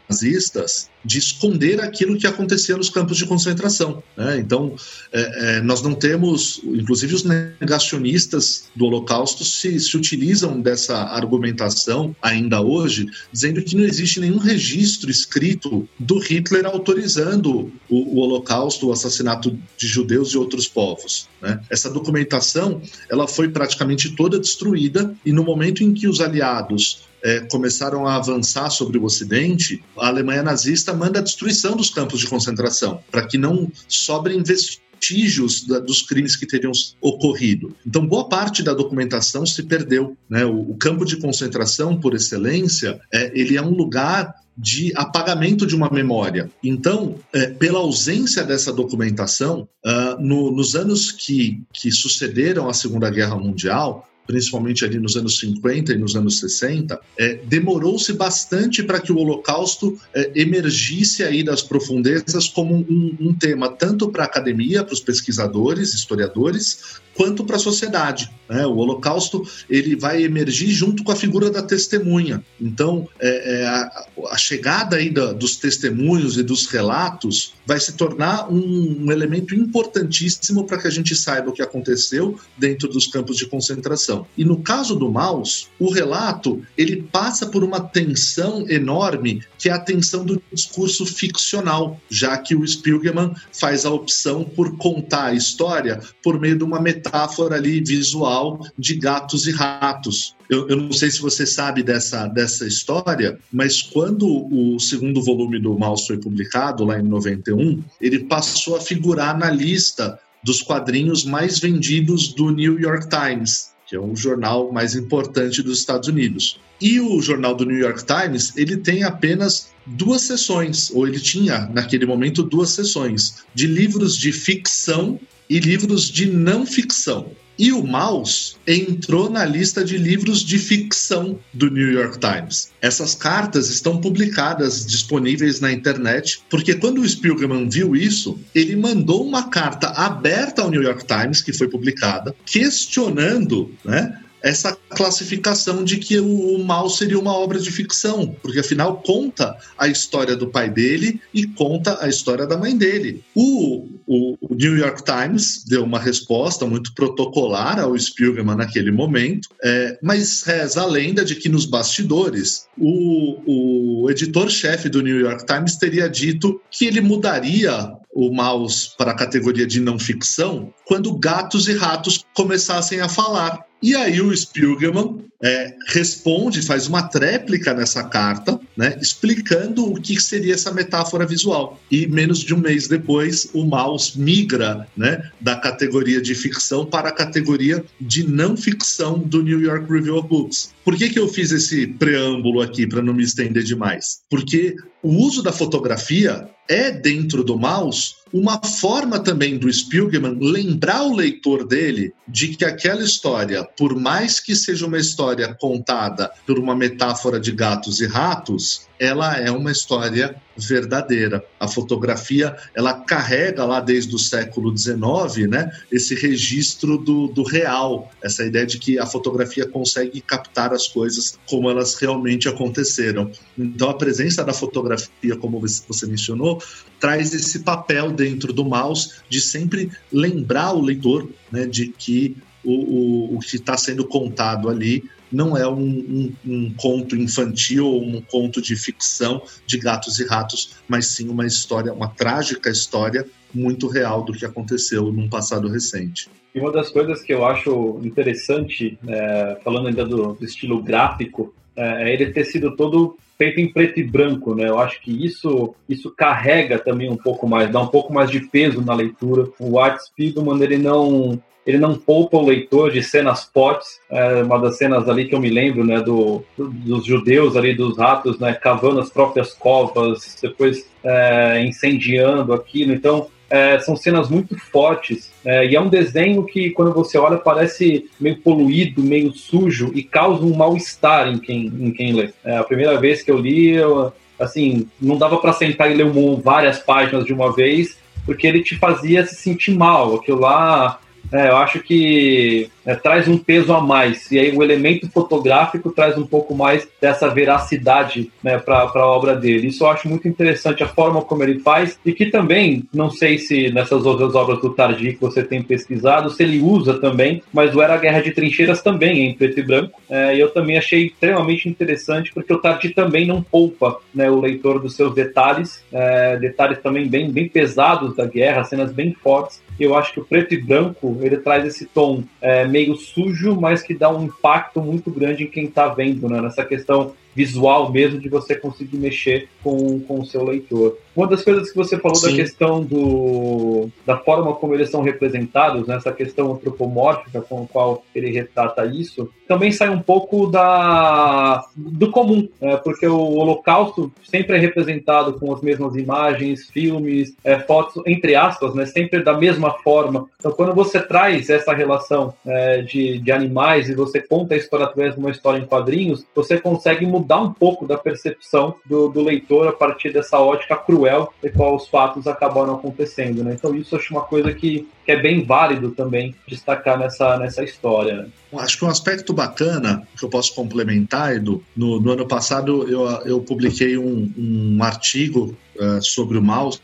de 1.04 1.18
esconder 1.18 1.80
aquilo 1.80 2.16
que 2.16 2.26
acontecia 2.26 2.76
nos 2.76 2.88
campos 2.88 3.16
de 3.16 3.26
concentração. 3.26 4.02
Né? 4.16 4.38
Então, 4.38 4.74
é, 5.12 5.56
é, 5.56 5.60
nós 5.60 5.82
não 5.82 5.94
temos, 5.94 6.60
inclusive 6.64 7.14
os 7.14 7.24
negacionistas 7.24 8.64
do 8.74 8.86
Holocausto 8.86 9.44
se, 9.44 9.78
se 9.78 9.96
utilizam 9.96 10.60
dessa 10.60 10.96
argumentação 10.96 12.14
ainda 12.22 12.60
hoje, 12.60 13.06
dizendo 13.32 13.62
que 13.62 13.76
não 13.76 13.84
existe 13.84 14.20
nenhum 14.20 14.38
registro 14.38 15.10
escrito 15.10 15.88
do 15.98 16.18
Hitler 16.18 16.64
autorizando 16.66 17.72
o, 17.88 18.16
o 18.16 18.20
Holocausto, 18.20 18.88
o 18.88 18.92
assassinato 18.92 19.58
de 19.76 19.86
judeus 19.86 20.30
e 20.30 20.38
outros 20.38 20.66
povos. 20.66 21.28
Né? 21.42 21.60
Essa 21.68 21.90
documentação 21.90 22.80
ela 23.10 23.28
foi 23.28 23.48
praticamente 23.48 24.16
toda 24.16 24.38
destruída 24.38 25.14
e 25.24 25.32
no 25.32 25.44
momento 25.44 25.82
em 25.82 25.92
que 25.92 26.08
os 26.08 26.20
aliados 26.20 27.04
é, 27.24 27.40
começaram 27.40 28.06
a 28.06 28.16
avançar 28.16 28.68
sobre 28.68 28.98
o 28.98 29.04
Ocidente, 29.04 29.82
a 29.98 30.08
Alemanha 30.08 30.42
nazista 30.42 30.92
manda 30.92 31.18
a 31.18 31.22
destruição 31.22 31.74
dos 31.74 31.88
campos 31.88 32.20
de 32.20 32.26
concentração 32.26 33.02
para 33.10 33.26
que 33.26 33.38
não 33.38 33.72
sobrem 33.88 34.42
vestígios 34.42 35.66
da, 35.66 35.78
dos 35.78 36.02
crimes 36.02 36.36
que 36.36 36.46
teriam 36.46 36.72
ocorrido. 37.00 37.74
Então, 37.86 38.06
boa 38.06 38.28
parte 38.28 38.62
da 38.62 38.74
documentação 38.74 39.46
se 39.46 39.62
perdeu. 39.62 40.16
Né? 40.28 40.44
O, 40.44 40.72
o 40.72 40.76
campo 40.76 41.04
de 41.06 41.16
concentração, 41.16 41.98
por 41.98 42.14
excelência, 42.14 43.00
é, 43.12 43.32
ele 43.34 43.56
é 43.56 43.62
um 43.62 43.74
lugar 43.74 44.34
de 44.56 44.92
apagamento 44.94 45.66
de 45.66 45.74
uma 45.74 45.90
memória. 45.90 46.50
Então, 46.62 47.16
é, 47.32 47.46
pela 47.46 47.80
ausência 47.80 48.44
dessa 48.44 48.72
documentação, 48.72 49.68
uh, 49.84 50.20
no, 50.20 50.52
nos 50.52 50.76
anos 50.76 51.10
que, 51.10 51.60
que 51.72 51.90
sucederam 51.90 52.68
a 52.68 52.74
Segunda 52.74 53.10
Guerra 53.10 53.34
Mundial, 53.34 54.08
principalmente 54.26 54.84
ali 54.84 54.98
nos 54.98 55.16
anos 55.16 55.38
50 55.38 55.92
e 55.92 55.98
nos 55.98 56.16
anos 56.16 56.40
60, 56.40 56.98
é, 57.18 57.34
demorou-se 57.44 58.12
bastante 58.12 58.82
para 58.82 59.00
que 59.00 59.12
o 59.12 59.18
Holocausto 59.18 59.98
é, 60.14 60.30
emergisse 60.34 61.22
aí 61.22 61.42
das 61.42 61.62
profundezas 61.62 62.48
como 62.48 62.74
um, 62.74 63.16
um 63.20 63.34
tema 63.34 63.68
tanto 63.68 64.10
para 64.10 64.24
a 64.24 64.26
academia, 64.26 64.82
para 64.82 64.94
os 64.94 65.00
pesquisadores, 65.00 65.94
historiadores, 65.94 67.02
quanto 67.14 67.44
para 67.44 67.56
a 67.56 67.60
sociedade. 67.60 68.30
Né? 68.48 68.66
O 68.66 68.76
Holocausto 68.76 69.46
ele 69.70 69.96
vai 69.96 70.22
emergir 70.22 70.70
junto 70.70 71.02
com 71.02 71.12
a 71.12 71.16
figura 71.16 71.50
da 71.50 71.62
testemunha. 71.62 72.44
Então, 72.60 73.08
é, 73.18 73.62
é, 73.62 73.66
a, 73.66 74.06
a, 74.30 74.36
chegada 74.36 74.96
aí 74.96 75.10
da, 75.10 75.32
dos 75.32 75.56
testemunhos 75.56 76.36
e 76.36 76.42
dos 76.42 76.66
relatos 76.66 77.54
vai 77.66 77.80
se 77.80 77.94
tornar 77.94 78.52
um, 78.52 79.04
um 79.04 79.12
elemento 79.12 79.54
importantíssimo 79.54 80.66
para 80.66 80.78
que 80.78 80.86
a 80.86 80.90
gente 80.90 81.14
saiba 81.14 81.50
o 81.50 81.52
que 81.52 81.62
aconteceu 81.62 82.38
dentro 82.58 82.88
dos 82.88 83.06
campos 83.06 83.36
de 83.36 83.46
concentração. 83.46 84.26
E 84.36 84.44
no 84.44 84.62
caso 84.62 84.94
do 84.94 85.10
Maus, 85.10 85.68
o 85.78 85.90
relato 85.90 86.62
ele 86.76 87.02
passa 87.10 87.46
por 87.46 87.64
uma 87.64 87.80
tensão 87.80 88.68
enorme, 88.68 89.42
que 89.58 89.68
é 89.68 89.72
a 89.72 89.78
tensão 89.78 90.24
do 90.24 90.42
discurso 90.52 91.06
ficcional, 91.06 91.98
já 92.10 92.36
que 92.36 92.54
o 92.54 92.66
Spiegelman 92.66 93.34
faz 93.52 93.86
a 93.86 93.90
opção 93.90 94.44
por 94.44 94.76
contar 94.76 95.26
a 95.26 95.34
história 95.34 96.00
por 96.22 96.38
meio 96.38 96.58
de 96.58 96.64
uma 96.64 96.80
metáfora 96.80 97.03
ali 97.52 97.80
visual 97.80 98.60
de 98.78 98.94
gatos 98.94 99.46
e 99.46 99.50
ratos. 99.50 100.34
Eu, 100.48 100.68
eu, 100.68 100.76
não 100.76 100.92
sei 100.92 101.10
se 101.10 101.20
você 101.20 101.46
sabe 101.46 101.82
dessa, 101.82 102.26
dessa 102.26 102.66
história, 102.66 103.38
mas 103.52 103.82
quando 103.82 104.26
o 104.26 104.78
segundo 104.78 105.22
volume 105.22 105.58
do 105.58 105.78
Maus 105.78 106.06
foi 106.06 106.18
publicado, 106.18 106.84
lá 106.84 106.98
em 106.98 107.02
91, 107.02 107.82
ele 108.00 108.20
passou 108.20 108.76
a 108.76 108.80
figurar 108.80 109.36
na 109.38 109.50
lista 109.50 110.18
dos 110.42 110.62
quadrinhos 110.62 111.24
mais 111.24 111.58
vendidos 111.58 112.28
do 112.34 112.50
New 112.50 112.78
York 112.78 113.08
Times, 113.08 113.72
que 113.86 113.96
é 113.96 114.00
o 114.00 114.14
jornal 114.14 114.70
mais 114.72 114.94
importante 114.94 115.62
dos 115.62 115.78
Estados 115.78 116.08
Unidos. 116.08 116.60
E 116.80 117.00
o 117.00 117.20
jornal 117.20 117.54
do 117.54 117.64
New 117.64 117.78
York 117.78 118.04
Times, 118.04 118.52
ele 118.56 118.76
tem 118.76 119.04
apenas 119.04 119.68
duas 119.86 120.22
sessões, 120.22 120.90
ou 120.90 121.06
ele 121.06 121.20
tinha 121.20 121.68
naquele 121.72 122.06
momento 122.06 122.42
duas 122.42 122.70
sessões, 122.70 123.44
de 123.54 123.66
livros 123.66 124.16
de 124.16 124.32
ficção 124.32 125.20
e 125.48 125.58
livros 125.58 126.10
de 126.10 126.26
não 126.26 126.66
ficção. 126.66 127.30
E 127.56 127.70
o 127.70 127.86
Mouse 127.86 128.56
entrou 128.66 129.30
na 129.30 129.44
lista 129.44 129.84
de 129.84 129.96
livros 129.96 130.44
de 130.44 130.58
ficção 130.58 131.38
do 131.52 131.70
New 131.70 131.92
York 131.92 132.18
Times. 132.18 132.70
Essas 132.82 133.14
cartas 133.14 133.70
estão 133.70 134.00
publicadas, 134.00 134.84
disponíveis 134.84 135.60
na 135.60 135.70
internet, 135.70 136.40
porque 136.50 136.74
quando 136.74 137.00
o 137.00 137.08
Spielman 137.08 137.68
viu 137.68 137.94
isso, 137.94 138.40
ele 138.52 138.74
mandou 138.74 139.24
uma 139.24 139.48
carta 139.50 139.88
aberta 139.90 140.62
ao 140.62 140.70
New 140.70 140.82
York 140.82 141.06
Times, 141.06 141.42
que 141.42 141.52
foi 141.52 141.68
publicada, 141.68 142.34
questionando 142.44 143.72
né, 143.84 144.18
essa 144.44 144.76
classificação 144.90 145.82
de 145.82 145.96
que 145.96 146.20
o, 146.20 146.58
mal 146.58 146.90
seria 146.90 147.18
uma 147.18 147.32
obra 147.32 147.58
de 147.58 147.70
ficção, 147.70 148.36
porque 148.42 148.60
afinal 148.60 148.98
conta 148.98 149.56
a 149.78 149.88
história 149.88 150.36
do 150.36 150.48
pai 150.48 150.68
dele 150.68 151.18
e 151.32 151.46
conta 151.46 151.98
a 152.04 152.08
história 152.08 152.46
da 152.46 152.54
mãe 152.54 152.76
dele. 152.76 153.24
O, 153.34 153.88
o, 154.06 154.36
o 154.42 154.54
New 154.54 154.76
York 154.76 155.02
Times 155.02 155.64
deu 155.66 155.82
uma 155.82 155.98
resposta 155.98 156.66
muito 156.66 156.92
protocolar 156.92 157.80
ao 157.80 157.98
Spielman 157.98 158.56
naquele 158.56 158.92
momento, 158.92 159.48
é, 159.62 159.98
mas 160.02 160.42
reza 160.42 160.82
a 160.82 160.86
lenda 160.86 161.24
de 161.24 161.36
que 161.36 161.48
nos 161.48 161.64
bastidores 161.64 162.66
o, 162.76 164.02
o 164.04 164.10
editor-chefe 164.10 164.90
do 164.90 165.00
New 165.00 165.20
York 165.20 165.46
Times 165.46 165.76
teria 165.76 166.06
dito 166.06 166.60
que 166.70 166.84
ele 166.84 167.00
mudaria 167.00 167.96
o 168.14 168.32
mouse 168.32 168.90
para 168.96 169.10
a 169.10 169.16
categoria 169.16 169.66
de 169.66 169.80
não 169.80 169.98
ficção 169.98 170.72
quando 170.86 171.16
gatos 171.18 171.66
e 171.66 171.74
ratos 171.74 172.24
começassem 172.34 173.00
a 173.00 173.08
falar. 173.08 173.66
E 173.82 173.94
aí 173.94 174.20
o 174.20 174.34
Spielman 174.34 175.24
é, 175.42 175.74
responde, 175.88 176.62
faz 176.62 176.86
uma 176.86 177.02
tréplica 177.02 177.74
nessa 177.74 178.04
carta, 178.04 178.58
né, 178.76 178.98
explicando 179.00 179.92
o 179.92 180.00
que 180.00 180.20
seria 180.20 180.54
essa 180.54 180.72
metáfora 180.72 181.26
visual. 181.26 181.80
E 181.90 182.06
menos 182.06 182.40
de 182.40 182.54
um 182.54 182.58
mês 182.58 182.88
depois, 182.88 183.48
o 183.52 183.64
Maus 183.64 184.14
migra 184.16 184.86
né, 184.96 185.30
da 185.40 185.56
categoria 185.56 186.20
de 186.20 186.34
ficção 186.34 186.86
para 186.86 187.08
a 187.08 187.12
categoria 187.12 187.84
de 188.00 188.26
não 188.26 188.56
ficção 188.56 189.18
do 189.18 189.42
New 189.42 189.60
York 189.60 189.90
Review 189.90 190.16
of 190.16 190.28
Books. 190.28 190.72
Por 190.84 190.96
que, 190.96 191.10
que 191.10 191.18
eu 191.18 191.28
fiz 191.28 191.50
esse 191.50 191.86
preâmbulo 191.86 192.60
aqui, 192.60 192.86
para 192.86 193.02
não 193.02 193.14
me 193.14 193.22
estender 193.22 193.62
demais? 193.62 194.20
Porque 194.30 194.76
o 195.02 195.10
uso 195.10 195.42
da 195.42 195.52
fotografia 195.52 196.48
é, 196.68 196.90
dentro 196.90 197.44
do 197.44 197.58
mouse, 197.58 198.14
uma 198.34 198.60
forma 198.60 199.20
também 199.20 199.56
do 199.56 199.72
Spielman 199.72 200.36
lembrar 200.40 201.04
o 201.04 201.14
leitor 201.14 201.64
dele 201.64 202.12
de 202.26 202.48
que 202.48 202.64
aquela 202.64 203.04
história, 203.04 203.62
por 203.62 203.94
mais 203.94 204.40
que 204.40 204.56
seja 204.56 204.84
uma 204.88 204.98
história 204.98 205.54
contada 205.54 206.32
por 206.44 206.58
uma 206.58 206.74
metáfora 206.74 207.38
de 207.38 207.52
gatos 207.52 208.00
e 208.00 208.06
ratos, 208.06 208.88
ela 208.98 209.36
é 209.38 209.50
uma 209.50 209.72
história 209.72 210.34
verdadeira. 210.56 211.44
A 211.58 211.66
fotografia, 211.66 212.56
ela 212.74 212.94
carrega 212.94 213.64
lá 213.64 213.80
desde 213.80 214.14
o 214.14 214.18
século 214.18 214.76
XIX, 214.76 215.48
né, 215.48 215.70
esse 215.90 216.14
registro 216.14 216.96
do, 216.98 217.26
do 217.28 217.42
real, 217.42 218.10
essa 218.22 218.44
ideia 218.44 218.66
de 218.66 218.78
que 218.78 218.98
a 218.98 219.06
fotografia 219.06 219.66
consegue 219.66 220.20
captar 220.20 220.72
as 220.72 220.86
coisas 220.86 221.38
como 221.48 221.68
elas 221.68 221.94
realmente 221.96 222.48
aconteceram. 222.48 223.30
Então, 223.58 223.90
a 223.90 223.94
presença 223.94 224.44
da 224.44 224.52
fotografia, 224.52 225.36
como 225.40 225.60
você 225.60 226.06
mencionou, 226.06 226.62
traz 227.00 227.34
esse 227.34 227.60
papel 227.60 228.12
dentro 228.12 228.52
do 228.52 228.64
mouse 228.64 229.14
de 229.28 229.40
sempre 229.40 229.90
lembrar 230.12 230.72
o 230.72 230.80
leitor 230.80 231.28
né, 231.50 231.66
de 231.66 231.88
que 231.88 232.36
o, 232.64 232.72
o, 232.72 233.36
o 233.36 233.38
que 233.40 233.56
está 233.56 233.76
sendo 233.76 234.06
contado 234.06 234.70
ali 234.70 235.04
não 235.30 235.56
é 235.56 235.66
um, 235.68 235.74
um, 235.76 236.32
um, 236.46 236.74
conto 236.76 237.16
infantil 237.16 237.86
ou 237.86 238.02
um 238.02 238.20
conto 238.20 238.60
de 238.60 238.76
ficção 238.76 239.42
de 239.66 239.78
gatos 239.78 240.18
e 240.18 240.26
ratos, 240.26 240.76
mas 240.88 241.08
sim 241.08 241.28
uma 241.28 241.46
história, 241.46 241.92
uma 241.92 242.08
trágica 242.08 242.70
história 242.70 243.26
muito 243.52 243.88
real 243.88 244.22
do 244.22 244.32
que 244.32 244.44
aconteceu 244.44 245.12
num 245.12 245.28
passado 245.28 245.68
recente. 245.68 246.28
E 246.54 246.60
uma 246.60 246.70
das 246.70 246.90
coisas 246.90 247.20
que 247.22 247.32
eu 247.32 247.44
acho 247.44 248.00
interessante, 248.02 248.98
é, 249.06 249.58
falando 249.64 249.88
ainda 249.88 250.04
do, 250.04 250.34
do 250.34 250.44
estilo 250.44 250.82
gráfico, 250.82 251.52
é, 251.76 252.10
é 252.10 252.12
ele 252.12 252.32
ter 252.32 252.44
sido 252.44 252.76
todo 252.76 253.16
feito 253.36 253.60
em 253.60 253.72
preto 253.72 253.98
e 253.98 254.04
branco, 254.04 254.54
né? 254.54 254.68
Eu 254.68 254.78
acho 254.78 255.00
que 255.00 255.10
isso 255.24 255.74
isso 255.88 256.10
carrega 256.10 256.78
também 256.78 257.10
um 257.10 257.16
pouco 257.16 257.48
mais, 257.48 257.70
dá 257.70 257.80
um 257.80 257.88
pouco 257.88 258.12
mais 258.12 258.30
de 258.30 258.40
peso 258.40 258.80
na 258.80 258.94
leitura. 258.94 259.48
O 259.58 259.78
Art 259.78 259.98
Spiegelman, 260.00 260.62
ele 260.62 260.78
não 260.78 261.40
ele 261.66 261.78
não 261.78 261.94
poupa 261.94 262.36
o 262.36 262.46
leitor 262.46 262.90
de 262.90 263.02
cenas 263.02 263.44
fortes. 263.44 264.00
É 264.10 264.42
uma 264.42 264.58
das 264.58 264.76
cenas 264.76 265.08
ali 265.08 265.26
que 265.26 265.34
eu 265.34 265.40
me 265.40 265.50
lembro, 265.50 265.84
né, 265.84 266.00
do, 266.00 266.44
do 266.56 266.68
dos 266.68 267.06
judeus 267.06 267.56
ali, 267.56 267.74
dos 267.74 267.98
ratos, 267.98 268.38
né, 268.38 268.52
cavando 268.54 269.00
as 269.00 269.10
próprias 269.10 269.52
covas, 269.52 270.36
depois 270.40 270.86
é, 271.02 271.64
incendiando 271.64 272.52
aquilo. 272.52 272.92
Então, 272.92 273.28
é, 273.48 273.78
são 273.78 273.94
cenas 273.94 274.28
muito 274.28 274.58
fortes 274.58 275.30
é, 275.44 275.66
e 275.66 275.76
é 275.76 275.80
um 275.80 275.88
desenho 275.88 276.44
que, 276.44 276.70
quando 276.70 276.92
você 276.92 277.18
olha, 277.18 277.36
parece 277.36 278.08
meio 278.18 278.38
poluído, 278.38 279.02
meio 279.02 279.32
sujo 279.32 279.92
e 279.94 280.02
causa 280.02 280.44
um 280.44 280.56
mal-estar 280.56 281.28
em 281.28 281.38
quem, 281.38 281.66
em 281.66 281.92
quem 281.92 282.12
lê. 282.12 282.30
É, 282.44 282.56
a 282.56 282.64
primeira 282.64 282.98
vez 282.98 283.22
que 283.22 283.30
eu 283.30 283.38
li, 283.38 283.70
eu, 283.70 284.12
assim, 284.38 284.88
não 285.00 285.16
dava 285.16 285.38
para 285.38 285.52
sentar 285.52 285.90
e 285.90 285.94
ler 285.94 286.06
um, 286.06 286.36
várias 286.36 286.78
páginas 286.78 287.24
de 287.24 287.32
uma 287.32 287.52
vez, 287.52 287.96
porque 288.24 288.46
ele 288.46 288.62
te 288.62 288.76
fazia 288.76 289.24
se 289.26 289.36
sentir 289.36 289.76
mal. 289.76 290.16
Aquilo 290.16 290.40
lá 290.40 290.98
é, 291.32 291.48
eu 291.48 291.56
acho 291.56 291.80
que 291.80 292.70
é, 292.84 292.94
traz 292.94 293.28
um 293.28 293.38
peso 293.38 293.72
a 293.72 293.80
mais. 293.80 294.30
E 294.30 294.38
aí 294.38 294.56
o 294.56 294.62
elemento 294.62 295.08
fotográfico 295.10 295.90
traz 295.90 296.16
um 296.18 296.26
pouco 296.26 296.54
mais 296.54 296.86
dessa 297.00 297.28
veracidade 297.28 298.30
né, 298.42 298.58
para 298.58 298.82
a 298.82 299.06
obra 299.06 299.34
dele. 299.34 299.68
Isso 299.68 299.84
eu 299.84 299.88
acho 299.88 300.08
muito 300.08 300.28
interessante, 300.28 300.82
a 300.82 300.88
forma 300.88 301.22
como 301.22 301.42
ele 301.42 301.60
faz, 301.60 301.98
e 302.04 302.12
que 302.12 302.26
também, 302.26 302.84
não 302.92 303.10
sei 303.10 303.38
se 303.38 303.70
nessas 303.70 304.04
outras 304.04 304.34
obras 304.34 304.60
do 304.60 304.70
Tardi 304.70 305.14
que 305.14 305.20
você 305.20 305.42
tem 305.42 305.62
pesquisado, 305.62 306.30
se 306.30 306.42
ele 306.42 306.60
usa 306.60 306.94
também, 306.94 307.42
mas 307.52 307.74
o 307.74 307.82
Era 307.82 307.94
a 307.94 307.98
Guerra 307.98 308.20
de 308.20 308.32
Trincheiras 308.32 308.82
também 308.82 309.20
é 309.20 309.30
em 309.30 309.34
preto 309.34 309.60
e 309.60 309.62
branco. 309.62 310.00
É, 310.08 310.36
e 310.36 310.40
eu 310.40 310.50
também 310.50 310.76
achei 310.76 311.06
extremamente 311.06 311.68
interessante, 311.68 312.32
porque 312.32 312.52
o 312.52 312.58
Tardi 312.58 312.90
também 312.90 313.26
não 313.26 313.42
poupa 313.42 313.98
né, 314.14 314.30
o 314.30 314.40
leitor 314.40 314.80
dos 314.80 314.94
seus 314.94 315.14
detalhes, 315.14 315.82
é, 315.92 316.36
detalhes 316.36 316.78
também 316.78 317.08
bem, 317.08 317.30
bem 317.30 317.48
pesados 317.48 318.16
da 318.16 318.26
guerra, 318.26 318.64
cenas 318.64 318.92
bem 318.92 319.14
fortes. 319.14 319.62
E 319.78 319.82
eu 319.82 319.96
acho 319.96 320.12
que 320.12 320.20
o 320.20 320.24
preto 320.24 320.54
e 320.54 320.62
branco 320.62 321.18
ele 321.20 321.36
traz 321.38 321.64
esse 321.64 321.86
tom 321.86 322.22
é, 322.40 322.66
meio 322.74 322.96
sujo, 322.96 323.54
mas 323.54 323.82
que 323.82 323.94
dá 323.94 324.10
um 324.10 324.24
impacto 324.24 324.80
muito 324.80 325.08
grande 325.08 325.44
em 325.44 325.46
quem 325.46 325.66
está 325.66 325.86
vendo, 325.86 326.28
né? 326.28 326.40
Nessa 326.40 326.64
questão 326.64 327.14
visual 327.34 327.90
mesmo 327.90 328.20
de 328.20 328.28
você 328.28 328.54
conseguir 328.54 328.96
mexer 328.96 329.48
com, 329.62 330.00
com 330.00 330.20
o 330.20 330.26
seu 330.26 330.44
leitor. 330.44 330.96
Uma 331.16 331.28
das 331.28 331.42
coisas 331.42 331.70
que 331.70 331.76
você 331.76 331.96
falou 331.98 332.16
Sim. 332.16 332.30
da 332.30 332.36
questão 332.36 332.82
do, 332.82 333.88
da 334.04 334.16
forma 334.16 334.52
como 334.54 334.74
eles 334.74 334.90
são 334.90 335.00
representados, 335.00 335.86
né, 335.86 335.96
essa 335.96 336.12
questão 336.12 336.52
antropomórfica 336.52 337.40
com 337.40 337.62
a 337.62 337.66
qual 337.66 338.04
ele 338.14 338.32
retrata 338.32 338.84
isso, 338.84 339.30
também 339.46 339.70
sai 339.70 339.90
um 339.90 340.00
pouco 340.00 340.46
da, 340.46 341.64
do 341.76 342.10
comum, 342.10 342.48
né, 342.60 342.76
porque 342.78 343.06
o 343.06 343.16
Holocausto 343.16 344.12
sempre 344.24 344.56
é 344.56 344.58
representado 344.58 345.34
com 345.34 345.52
as 345.54 345.60
mesmas 345.60 345.94
imagens, 345.94 346.68
filmes, 346.70 347.34
é, 347.44 347.58
fotos, 347.60 348.02
entre 348.06 348.34
aspas, 348.34 348.74
né, 348.74 348.84
sempre 348.86 349.22
da 349.22 349.34
mesma 349.34 349.70
forma. 349.84 350.26
Então, 350.36 350.50
quando 350.50 350.74
você 350.74 351.00
traz 351.00 351.48
essa 351.48 351.72
relação 351.72 352.34
é, 352.44 352.82
de, 352.82 353.18
de 353.18 353.30
animais 353.30 353.88
e 353.88 353.94
você 353.94 354.20
conta 354.20 354.54
a 354.54 354.56
história 354.56 354.86
através 354.86 355.14
de 355.14 355.20
uma 355.20 355.30
história 355.30 355.58
em 355.58 355.66
quadrinhos, 355.66 356.26
você 356.34 356.58
consegue 356.58 357.06
mudar 357.06 357.23
um 357.42 357.52
pouco 357.52 357.86
da 357.86 357.96
percepção 357.96 358.74
do, 358.84 359.08
do 359.08 359.22
leitor 359.22 359.68
a 359.68 359.72
partir 359.72 360.12
dessa 360.12 360.38
ótica 360.38 360.76
cruel 360.76 361.32
e 361.42 361.48
qual 361.48 361.76
os 361.76 361.88
fatos 361.88 362.26
acabaram 362.26 362.74
acontecendo. 362.74 363.42
Né? 363.42 363.54
Então, 363.54 363.74
isso 363.74 363.96
acho 363.96 364.12
uma 364.12 364.22
coisa 364.22 364.52
que, 364.52 364.88
que 365.04 365.12
é 365.12 365.20
bem 365.20 365.44
válido 365.44 365.90
também 365.90 366.34
destacar 366.46 366.98
nessa, 366.98 367.38
nessa 367.38 367.62
história. 367.62 368.22
Né? 368.22 368.28
Acho 368.58 368.78
que 368.78 368.84
um 368.84 368.88
aspecto 368.88 369.32
bacana 369.32 370.06
que 370.18 370.24
eu 370.24 370.28
posso 370.28 370.54
complementar, 370.54 371.34
Edu, 371.34 371.62
no, 371.76 372.00
no 372.00 372.12
ano 372.12 372.26
passado 372.26 372.88
eu, 372.88 373.08
eu 373.24 373.40
publiquei 373.40 373.96
um, 373.98 374.32
um 374.36 374.82
artigo 374.82 375.56
uh, 375.76 376.02
sobre 376.02 376.38
o 376.38 376.42
mouse 376.42 376.80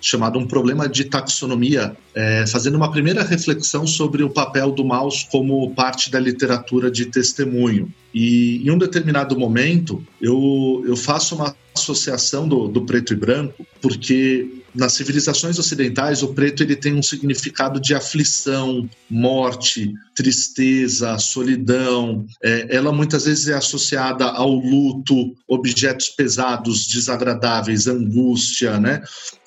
chamado 0.00 0.38
Um 0.38 0.46
Problema 0.46 0.88
de 0.88 1.04
Taxonomia, 1.04 1.96
é, 2.14 2.46
fazendo 2.46 2.76
uma 2.76 2.90
primeira 2.90 3.22
reflexão 3.22 3.86
sobre 3.86 4.22
o 4.22 4.30
papel 4.30 4.70
do 4.70 4.84
mouse 4.84 5.26
como 5.30 5.70
parte 5.74 6.10
da 6.10 6.18
literatura 6.18 6.90
de 6.90 7.06
testemunho. 7.06 7.92
E 8.14 8.66
em 8.66 8.70
um 8.70 8.78
determinado 8.78 9.38
momento, 9.38 10.04
eu, 10.20 10.82
eu 10.86 10.96
faço 10.96 11.34
uma 11.34 11.54
associação 11.74 12.48
do, 12.48 12.68
do 12.68 12.84
preto 12.84 13.12
e 13.12 13.16
branco, 13.16 13.66
porque 13.80 14.62
nas 14.74 14.92
civilizações 14.92 15.58
ocidentais 15.58 16.22
o 16.22 16.28
preto 16.28 16.62
ele 16.62 16.76
tem 16.76 16.94
um 16.94 17.02
significado 17.02 17.80
de 17.80 17.94
aflição, 17.94 18.88
morte, 19.08 19.92
tristeza, 20.14 21.18
solidão. 21.18 22.26
É, 22.42 22.76
ela 22.76 22.92
muitas 22.92 23.24
vezes 23.24 23.48
é 23.48 23.54
associada 23.54 24.24
ao 24.24 24.50
luto, 24.50 25.34
objetos 25.46 26.08
pesados, 26.08 26.86
desagradáveis, 26.86 27.86
angústia, 27.86 28.78
né? 28.78 29.02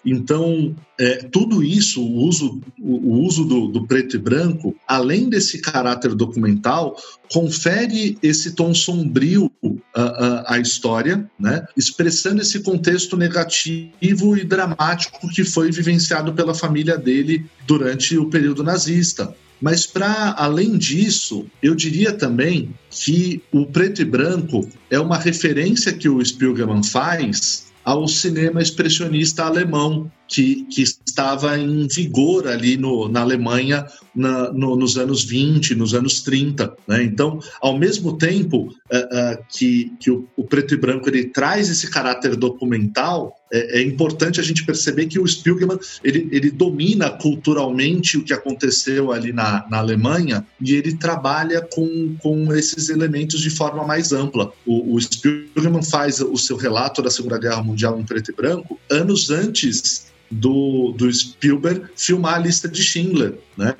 Então, 0.05 0.75
é, 0.99 1.17
tudo 1.31 1.63
isso, 1.63 2.03
o 2.03 2.25
uso, 2.25 2.59
o, 2.79 3.19
uso 3.23 3.45
do, 3.45 3.67
do, 3.67 3.85
preto 3.85 4.15
e 4.15 4.19
branco, 4.19 4.75
além 4.87 5.29
desse 5.29 5.59
caráter 5.59 6.15
documental, 6.15 6.95
confere 7.31 8.17
esse 8.21 8.53
tom 8.55 8.73
sombrio 8.73 9.51
à, 9.93 10.55
à 10.55 10.59
história, 10.59 11.29
né? 11.39 11.65
expressando 11.77 12.41
esse 12.41 12.61
contexto 12.61 13.15
negativo 13.15 14.35
e 14.35 14.43
dramático 14.43 15.29
que 15.29 15.43
foi 15.43 15.71
vivenciado 15.71 16.33
pela 16.33 16.53
família 16.53 16.97
dele 16.97 17.45
durante 17.67 18.17
o 18.17 18.29
período 18.29 18.63
nazista. 18.63 19.35
Mas, 19.61 19.85
para 19.85 20.33
além 20.39 20.75
disso, 20.75 21.45
eu 21.61 21.75
diria 21.75 22.11
também 22.11 22.73
que 22.89 23.43
o 23.51 23.67
preto 23.67 24.01
e 24.01 24.05
branco 24.05 24.67
é 24.89 24.99
uma 24.99 25.17
referência 25.17 25.93
que 25.93 26.09
o 26.09 26.23
Spielberg 26.25 26.87
faz 26.89 27.70
ao 27.83 28.07
cinema 28.07 28.61
expressionista 28.61 29.45
alemão, 29.45 30.11
que, 30.31 30.63
que 30.63 30.81
estava 30.81 31.59
em 31.59 31.85
vigor 31.89 32.47
ali 32.47 32.77
no, 32.77 33.09
na 33.09 33.19
Alemanha 33.19 33.85
na, 34.15 34.51
no, 34.53 34.77
nos 34.77 34.97
anos 34.97 35.25
20, 35.25 35.75
nos 35.75 35.93
anos 35.93 36.21
30. 36.21 36.73
Né? 36.87 37.03
Então, 37.03 37.39
ao 37.61 37.77
mesmo 37.77 38.17
tempo 38.17 38.67
uh, 38.67 38.67
uh, 38.67 39.43
que, 39.49 39.91
que 39.99 40.09
o, 40.09 40.25
o, 40.37 40.45
preto 40.45 40.73
e 40.73 40.77
branco 40.77 41.09
ele 41.09 41.25
traz 41.25 41.69
esse 41.69 41.89
caráter 41.89 42.37
documental, 42.37 43.35
é, 43.51 43.79
é, 43.79 43.83
importante 43.83 44.39
a 44.39 44.43
gente 44.43 44.65
perceber 44.65 45.07
que 45.07 45.19
o 45.19 45.27
Spielberg 45.27 45.77
ele, 46.01 46.29
ele 46.31 46.49
domina 46.49 47.09
culturalmente 47.09 48.17
o 48.17 48.23
que 48.23 48.33
aconteceu 48.33 49.11
ali 49.11 49.33
na, 49.33 49.65
na 49.69 49.79
Alemanha 49.79 50.45
e 50.61 50.73
ele 50.73 50.95
trabalha 50.95 51.61
com, 51.61 52.15
com 52.21 52.53
esses 52.53 52.87
elementos 52.87 53.41
de 53.41 53.49
forma 53.49 53.85
mais 53.85 54.13
ampla. 54.13 54.53
O, 54.65 54.95
o 54.95 55.83
faz 55.83 56.21
o 56.21 56.37
seu 56.37 56.55
relato 56.55 57.01
da 57.01 57.09
Segunda 57.09 57.37
Guerra 57.37 57.61
Mundial 57.61 57.99
em 57.99 58.03
preto 58.03 58.31
e 58.31 58.35
branco 58.35 58.79
anos 58.89 59.29
antes 59.29 60.11
do, 60.31 60.93
do 60.97 61.11
Spielberg 61.11 61.85
filmar 61.95 62.35
a 62.35 62.39
lista 62.39 62.67
de 62.67 62.81
Schindler, 62.81 63.37
né? 63.57 63.75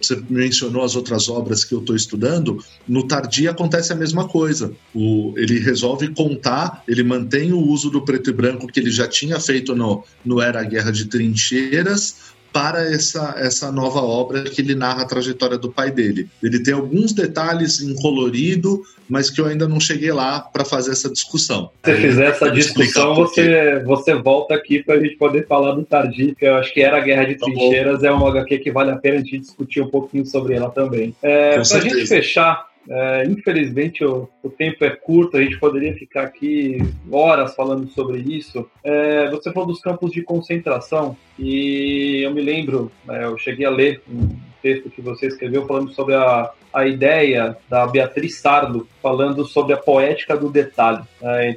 Você 0.00 0.22
mencionou 0.30 0.82
as 0.82 0.96
outras 0.96 1.28
obras 1.28 1.62
que 1.62 1.74
eu 1.74 1.80
estou 1.80 1.94
estudando. 1.94 2.64
No 2.88 3.06
Tardi 3.06 3.46
acontece 3.48 3.92
a 3.92 3.96
mesma 3.96 4.26
coisa. 4.26 4.72
O, 4.94 5.34
ele 5.36 5.58
resolve 5.58 6.08
contar, 6.14 6.82
ele 6.88 7.02
mantém 7.02 7.52
o 7.52 7.60
uso 7.60 7.90
do 7.90 8.02
preto 8.02 8.30
e 8.30 8.32
branco 8.32 8.66
que 8.66 8.80
ele 8.80 8.90
já 8.90 9.06
tinha 9.06 9.38
feito 9.38 9.74
no, 9.74 10.02
no 10.24 10.40
Era 10.40 10.60
a 10.60 10.64
Guerra 10.64 10.90
de 10.90 11.04
Trincheiras, 11.04 12.32
para 12.52 12.82
essa, 12.82 13.34
essa 13.38 13.70
nova 13.70 14.00
obra 14.00 14.42
que 14.44 14.60
ele 14.60 14.74
narra 14.74 15.02
a 15.02 15.06
trajetória 15.06 15.56
do 15.56 15.70
pai 15.70 15.90
dele. 15.90 16.28
Ele 16.42 16.62
tem 16.62 16.74
alguns 16.74 17.12
detalhes 17.12 17.80
em 17.80 17.94
colorido, 17.96 18.82
mas 19.08 19.30
que 19.30 19.40
eu 19.40 19.46
ainda 19.46 19.68
não 19.68 19.80
cheguei 19.80 20.12
lá 20.12 20.40
para 20.40 20.64
fazer 20.64 20.92
essa 20.92 21.10
discussão. 21.10 21.70
Se 21.84 21.92
você 21.92 22.00
fizer 22.00 22.26
essa 22.26 22.50
discussão, 22.50 23.14
você, 23.14 23.80
você 23.84 24.14
volta 24.14 24.54
aqui 24.54 24.82
para 24.82 24.96
a 24.96 25.00
gente 25.00 25.16
poder 25.16 25.46
falar 25.46 25.72
do 25.72 25.84
Tardi, 25.84 26.34
que 26.38 26.46
eu 26.46 26.54
acho 26.56 26.72
que 26.72 26.80
era 26.80 26.96
a 26.96 27.00
Guerra 27.00 27.24
de 27.24 27.34
tá 27.36 27.46
Trincheiras, 27.46 28.02
é 28.02 28.10
uma 28.10 28.28
HQ 28.28 28.58
que 28.58 28.70
vale 28.70 28.90
a 28.90 28.96
pena 28.96 29.16
a 29.16 29.18
gente 29.18 29.40
discutir 29.40 29.80
um 29.80 29.88
pouquinho 29.88 30.26
sobre 30.26 30.54
ela 30.54 30.70
também. 30.70 31.14
É, 31.22 31.52
para 31.52 31.78
a 31.78 31.80
gente 31.80 32.06
fechar, 32.06 32.69
é, 32.88 33.24
infelizmente 33.24 34.04
o, 34.04 34.28
o, 34.42 34.48
tempo 34.48 34.84
é 34.84 34.90
curto, 34.90 35.36
a 35.36 35.42
gente 35.42 35.58
poderia 35.58 35.94
ficar 35.94 36.22
aqui 36.22 36.78
horas 37.10 37.54
falando 37.54 37.88
sobre 37.88 38.18
isso. 38.20 38.68
É, 38.82 39.30
você 39.30 39.52
falou 39.52 39.68
dos 39.68 39.80
campos 39.80 40.12
de 40.12 40.22
concentração 40.22 41.16
e 41.38 42.22
eu 42.24 42.32
me 42.32 42.40
lembro, 42.40 42.90
é, 43.08 43.24
eu 43.24 43.36
cheguei 43.38 43.66
a 43.66 43.70
ler 43.70 44.02
um 44.08 44.28
texto 44.62 44.90
que 44.90 45.00
você 45.00 45.26
escreveu 45.26 45.66
falando 45.66 45.90
sobre 45.92 46.14
a, 46.14 46.50
a 46.72 46.86
ideia 46.86 47.56
da 47.68 47.86
Beatriz 47.86 48.40
Sardo, 48.40 48.86
falando 49.02 49.44
sobre 49.46 49.72
a 49.72 49.78
poética 49.78 50.36
do 50.36 50.50
detalhe. 50.50 51.02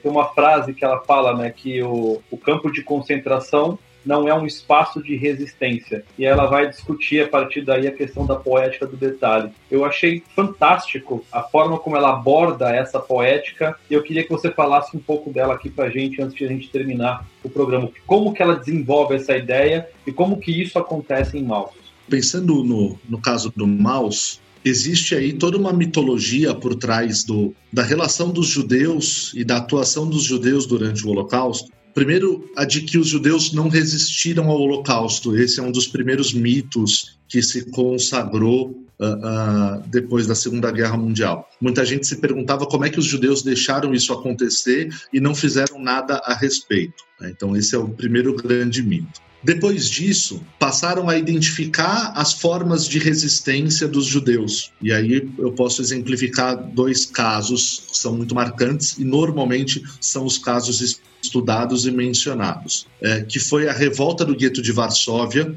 Tem 0.02 0.10
uma 0.10 0.30
frase 0.30 0.74
que 0.74 0.86
ela 0.86 1.02
fala 1.02 1.36
né, 1.36 1.50
que 1.50 1.82
o, 1.84 2.22
o 2.32 2.38
campo 2.38 2.72
de 2.72 2.82
concentração 2.82 3.78
não 4.06 4.28
é 4.28 4.34
um 4.34 4.46
espaço 4.46 5.02
de 5.02 5.16
resistência. 5.16 6.04
E 6.18 6.26
ela 6.26 6.46
vai 6.46 6.70
discutir 6.70 7.24
a 7.24 7.28
partir 7.28 7.62
daí 7.62 7.88
a 7.88 7.92
questão 7.92 8.26
da 8.26 8.36
poética 8.36 8.86
do 8.86 8.98
detalhe. 8.98 9.50
Eu 9.70 9.86
achei 9.86 10.24
fantástico 10.36 11.26
a 11.32 11.42
forma 11.42 11.78
como 11.78 11.96
ela 11.96 12.12
aborda 12.12 12.74
essa 12.76 13.00
poética 13.00 13.76
e 13.90 13.94
eu 13.94 14.04
queria 14.04 14.24
que 14.24 14.30
você 14.30 14.52
falasse 14.52 14.96
um 14.96 15.00
pouco 15.00 15.32
dela 15.32 15.54
aqui 15.54 15.70
pra 15.70 15.90
gente 15.90 16.22
antes 16.22 16.36
de 16.36 16.46
a 16.46 16.48
gente 16.48 16.70
terminar 16.70 17.26
o 17.44 17.50
programa. 17.50 17.90
Como 18.06 18.34
que 18.34 18.42
ela 18.42 18.56
desenvolve 18.56 19.16
essa 19.16 19.36
ideia 19.36 19.88
e 20.06 20.12
como 20.12 20.40
que 20.40 20.52
isso 20.52 20.78
acontece 20.78 21.38
em 21.38 21.44
Maus. 21.44 21.72
Pensando 22.10 22.64
no, 22.64 23.00
no 23.10 23.20
caso 23.20 23.52
do 23.56 23.66
Maus, 23.66 24.40
existe 24.64 25.16
aí 25.16 25.34
toda 25.34 25.58
uma 25.58 25.74
mitologia 25.74 26.54
por 26.54 26.76
trás 26.76 27.24
do, 27.24 27.54
da 27.72 27.84
relação 27.84 28.32
dos 28.32 28.48
judeus 28.48 29.34
e 29.36 29.44
da 29.44 29.58
atuação 29.58 30.08
dos 30.08 30.24
judeus 30.24 30.66
durante 30.66 31.06
o 31.06 31.10
Holocausto 31.10 31.72
Primeiro, 31.94 32.52
a 32.56 32.66
de 32.66 32.82
que 32.82 32.98
os 32.98 33.08
judeus 33.08 33.54
não 33.54 33.70
resistiram 33.70 34.50
ao 34.50 34.60
Holocausto. 34.60 35.38
Esse 35.38 35.60
é 35.60 35.64
um 35.64 35.72
dos 35.72 35.88
primeiros 35.88 36.34
mitos 36.34 37.18
que 37.28 37.42
se 37.42 37.70
consagrou 37.72 38.80
Uh, 39.00 39.06
uh, 39.06 39.84
depois 39.90 40.28
da 40.28 40.36
Segunda 40.36 40.72
Guerra 40.72 40.96
Mundial. 40.96 41.50
Muita 41.60 41.84
gente 41.84 42.06
se 42.06 42.18
perguntava 42.18 42.66
como 42.68 42.86
é 42.86 42.90
que 42.90 43.00
os 43.00 43.06
judeus 43.06 43.42
deixaram 43.42 43.92
isso 43.94 44.14
acontecer 44.14 44.88
e 45.12 45.20
não 45.20 45.34
fizeram 45.34 45.80
nada 45.80 46.22
a 46.24 46.34
respeito. 46.34 47.04
Né? 47.20 47.34
Então, 47.36 47.58
esse 47.58 47.76
é 47.76 47.78
o 47.78 47.90
primeiro 47.90 48.34
grande 48.36 48.84
mito. 48.84 49.20
Depois 49.44 49.90
disso, 49.90 50.42
passaram 50.58 51.10
a 51.10 51.18
identificar 51.18 52.14
as 52.16 52.34
formas 52.34 52.88
de 52.88 52.98
resistência 52.98 53.88
dos 53.88 54.06
judeus. 54.06 54.72
E 54.82 54.92
aí 54.94 55.30
eu 55.38 55.52
posso 55.52 55.82
exemplificar 55.82 56.56
dois 56.56 57.06
casos 57.06 57.84
que 57.90 57.98
são 57.98 58.16
muito 58.16 58.34
marcantes 58.34 58.98
e 58.98 59.04
normalmente 59.04 59.84
são 60.00 60.26
os 60.26 60.38
casos 60.38 61.02
estudados 61.22 61.86
e 61.86 61.92
mencionados, 61.92 62.88
é, 63.02 63.22
que 63.22 63.40
foi 63.40 63.68
a 63.68 63.74
revolta 63.74 64.24
do 64.24 64.36
gueto 64.36 64.62
de 64.62 64.72
Varsóvia, 64.72 65.54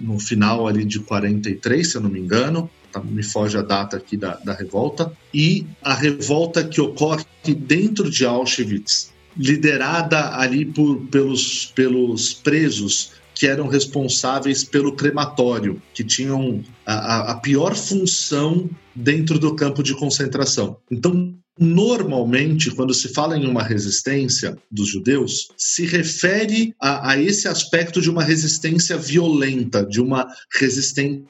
no 0.00 0.18
final 0.18 0.66
ali 0.66 0.84
de 0.84 1.00
43, 1.00 1.86
se 1.86 1.96
eu 1.96 2.00
não 2.00 2.10
me 2.10 2.18
engano, 2.18 2.70
tá, 2.90 3.00
me 3.00 3.22
foge 3.22 3.56
a 3.56 3.62
data 3.62 3.96
aqui 3.96 4.16
da, 4.16 4.34
da 4.36 4.54
revolta, 4.54 5.12
e 5.32 5.66
a 5.82 5.94
revolta 5.94 6.64
que 6.64 6.80
ocorre 6.80 7.24
dentro 7.44 8.10
de 8.10 8.24
Auschwitz, 8.24 9.12
liderada 9.36 10.36
ali 10.36 10.64
por, 10.64 10.96
pelos, 11.06 11.66
pelos 11.74 12.34
presos 12.34 13.12
que 13.34 13.46
eram 13.46 13.68
responsáveis 13.68 14.64
pelo 14.64 14.92
crematório, 14.92 15.80
que 15.94 16.04
tinham 16.04 16.62
a, 16.94 17.30
a 17.32 17.34
pior 17.36 17.74
função 17.74 18.68
dentro 18.94 19.38
do 19.38 19.54
campo 19.54 19.82
de 19.82 19.94
concentração. 19.94 20.76
Então, 20.90 21.34
normalmente, 21.60 22.70
quando 22.70 22.94
se 22.94 23.12
fala 23.12 23.36
em 23.36 23.46
uma 23.46 23.62
resistência 23.62 24.56
dos 24.70 24.88
judeus, 24.88 25.48
se 25.58 25.84
refere 25.84 26.74
a, 26.80 27.10
a, 27.10 27.22
esse 27.22 27.46
aspecto 27.46 28.00
de 28.00 28.08
uma 28.08 28.24
resistência 28.24 28.96
violenta, 28.96 29.84
de 29.84 30.00
uma 30.00 30.26
resistência 30.58 31.26